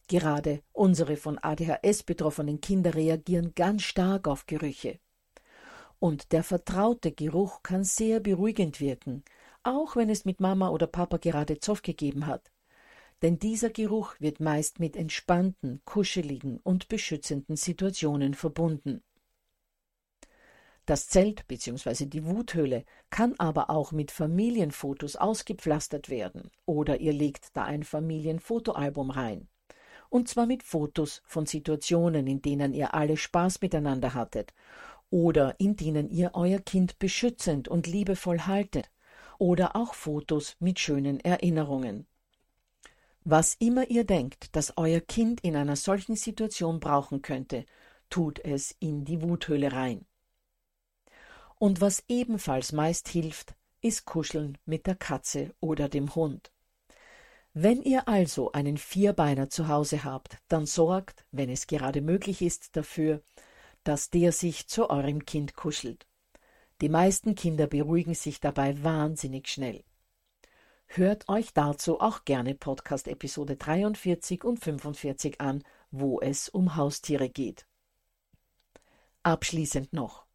Gerade 0.09 0.63
unsere 0.73 1.19
von 1.19 1.39
ADHS 1.39 2.03
betroffenen 2.03 2.63
Kinder 2.63 2.95
reagieren 2.95 3.53
ganz 3.55 3.83
stark 3.83 4.27
auf 4.27 4.47
Gerüche. 4.47 4.99
Und 5.99 6.33
der 6.33 6.43
vertraute 6.43 7.13
Geruch 7.13 7.63
kann 7.63 7.85
sehr 7.85 8.19
beruhigend 8.19 8.81
wirken, 8.81 9.23
auch 9.65 9.97
wenn 9.97 10.09
es 10.09 10.25
mit 10.25 10.41
Mama 10.41 10.71
oder 10.71 10.87
Papa 10.87 11.19
gerade 11.19 11.61
Zoff 11.61 11.83
gegeben 11.83 12.27
hat. 12.27 12.51
Denn 13.21 13.39
dieser 13.39 13.69
Geruch 13.69 14.15
wird 14.19 14.41
meist 14.41 14.81
mit 14.81 14.97
entspannten, 14.97 15.83
kuscheligen 15.85 16.59
und 16.63 16.89
beschützenden 16.89 17.57
Situationen 17.57 18.33
verbunden. 18.33 19.03
Das 20.87 21.09
Zelt 21.09 21.47
bzw. 21.49 22.07
die 22.07 22.25
Wuthöhle 22.25 22.87
kann 23.11 23.35
aber 23.37 23.69
auch 23.69 23.93
mit 23.93 24.11
Familienfotos 24.11 25.17
ausgepflastert 25.17 26.09
werden 26.09 26.51
oder 26.65 26.99
ihr 26.99 27.13
legt 27.13 27.55
da 27.55 27.65
ein 27.65 27.83
Familienfotoalbum 27.83 29.11
rein 29.11 29.49
und 30.11 30.29
zwar 30.29 30.47
mit 30.47 30.63
Fotos 30.63 31.23
von 31.27 31.47
Situationen, 31.47 32.27
in 32.27 32.43
denen 32.43 32.75
ihr 32.75 32.95
alle 32.95 33.17
Spaß 33.17 33.61
miteinander 33.61 34.15
hattet 34.15 34.55
oder 35.11 35.59
in 35.59 35.77
denen 35.77 36.11
ihr 36.11 36.33
euer 36.35 36.59
Kind 36.59 36.99
beschützend 36.99 37.69
und 37.69 37.87
liebevoll 37.87 38.41
haltet 38.41 38.91
oder 39.39 39.77
auch 39.77 39.95
Fotos 39.95 40.57
mit 40.59 40.79
schönen 40.79 41.21
Erinnerungen. 41.21 42.07
Was 43.25 43.55
immer 43.59 43.91
ihr 43.91 44.05
denkt, 44.05 44.57
dass 44.57 44.73
euer 44.77 45.01
Kind 45.01 45.41
in 45.43 45.57
einer 45.57 45.77
solchen 45.77 46.17
Situation 46.17 46.81
brauchen 46.81 47.23
könnte, 47.23 47.67
tut 48.11 48.39
es 48.39 48.75
in 48.81 49.05
die 49.05 49.23
Wuthöhle 49.23 49.73
rein. 49.73 50.07
Und 51.57 51.81
was 51.81 52.05
ebenfalls 52.09 52.73
meist 52.73 53.09
hilft, 53.09 53.55
ist 53.81 54.07
Kuscheln 54.07 54.59
mit 54.65 54.87
der 54.87 54.95
Katze 54.95 55.55
oder 55.61 55.89
dem 55.89 56.15
Hund. 56.15 56.53
Wenn 57.55 57.83
ihr 57.83 58.09
also 58.09 58.53
einen 58.53 58.77
Vierbeiner 58.77 59.49
zu 59.49 59.69
Hause 59.69 60.05
habt, 60.05 60.39
dann 60.49 60.67
sorgt, 60.67 61.25
wenn 61.33 61.51
es 61.51 61.67
gerade 61.67 62.01
möglich 62.01 62.43
ist, 62.43 62.77
dafür, 62.77 63.23
dass 63.85 64.11
der 64.11 64.33
sich 64.33 64.69
zu 64.69 64.91
eurem 64.91 65.25
Kind 65.25 65.55
kuschelt. 65.55 66.07
Die 66.81 66.89
meisten 66.89 67.35
Kinder 67.35 67.67
beruhigen 67.67 68.15
sich 68.15 68.41
dabei 68.41 68.83
wahnsinnig 68.83 69.49
schnell. 69.49 69.83
Hört 70.87 71.29
euch 71.29 71.53
dazu 71.53 72.01
auch 72.01 72.25
gerne 72.25 72.55
Podcast 72.55 73.09
Episode 73.09 73.57
43 73.57 74.45
und 74.45 74.59
45 74.59 75.41
an, 75.41 75.63
wo 75.91 76.21
es 76.21 76.49
um 76.49 76.77
Haustiere 76.77 77.29
geht. 77.29 77.67
Abschließend 79.23 79.93
noch. 79.93 80.27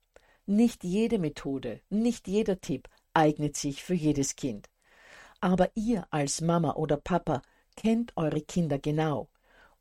Nicht 0.45 0.83
jede 0.83 1.17
Methode, 1.19 1.81
nicht 1.89 2.27
jeder 2.27 2.59
Tipp 2.59 2.89
eignet 3.13 3.55
sich 3.55 3.81
für 3.81 3.93
jedes 3.93 4.35
Kind. 4.35 4.69
Aber 5.43 5.69
ihr 5.75 6.07
als 6.09 6.39
Mama 6.39 6.75
oder 6.75 6.95
Papa 6.95 7.41
kennt 7.75 8.15
eure 8.15 8.39
Kinder 8.39 8.79
genau 8.79 9.27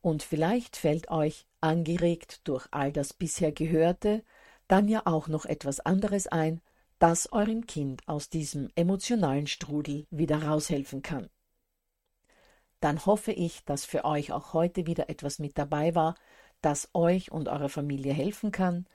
und 0.01 0.21
vielleicht 0.21 0.75
fällt 0.75 1.09
euch, 1.09 1.47
angeregt 1.61 2.41
durch 2.43 2.67
all 2.71 2.91
das 2.91 3.13
bisher 3.13 3.53
Gehörte, 3.53 4.25
dann 4.67 4.89
ja 4.89 5.03
auch 5.05 5.29
noch 5.29 5.45
etwas 5.45 5.79
anderes 5.79 6.27
ein, 6.27 6.59
das 6.99 7.31
eurem 7.31 7.65
Kind 7.65 8.05
aus 8.09 8.29
diesem 8.29 8.71
emotionalen 8.75 9.47
Strudel 9.47 10.05
wieder 10.11 10.43
raushelfen 10.43 11.01
kann. 11.01 11.29
Dann 12.81 13.05
hoffe 13.05 13.31
ich, 13.31 13.63
dass 13.63 13.85
für 13.85 14.03
euch 14.03 14.33
auch 14.33 14.51
heute 14.51 14.85
wieder 14.85 15.09
etwas 15.09 15.39
mit 15.39 15.57
dabei 15.57 15.95
war, 15.95 16.15
das 16.59 16.89
euch 16.93 17.31
und 17.31 17.47
eurer 17.47 17.69
Familie 17.69 18.11
helfen 18.11 18.51
kann, 18.51 18.85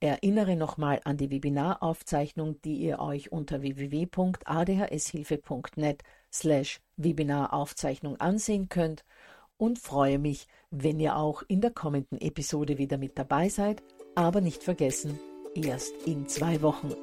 Erinnere 0.00 0.54
nochmal 0.54 1.00
an 1.04 1.16
die 1.16 1.30
Webinaraufzeichnung, 1.30 2.60
die 2.62 2.76
ihr 2.76 3.00
euch 3.00 3.32
unter 3.32 3.62
www.adhshilfe.net 3.62 6.04
slash 6.32 6.80
Webinaraufzeichnung 6.96 8.20
ansehen 8.20 8.68
könnt 8.68 9.04
und 9.56 9.80
freue 9.80 10.20
mich, 10.20 10.46
wenn 10.70 11.00
ihr 11.00 11.16
auch 11.16 11.42
in 11.48 11.60
der 11.60 11.72
kommenden 11.72 12.20
Episode 12.20 12.78
wieder 12.78 12.96
mit 12.96 13.18
dabei 13.18 13.48
seid, 13.48 13.82
aber 14.14 14.40
nicht 14.40 14.62
vergessen, 14.62 15.18
erst 15.54 15.92
in 16.06 16.28
zwei 16.28 16.62
Wochen. 16.62 16.94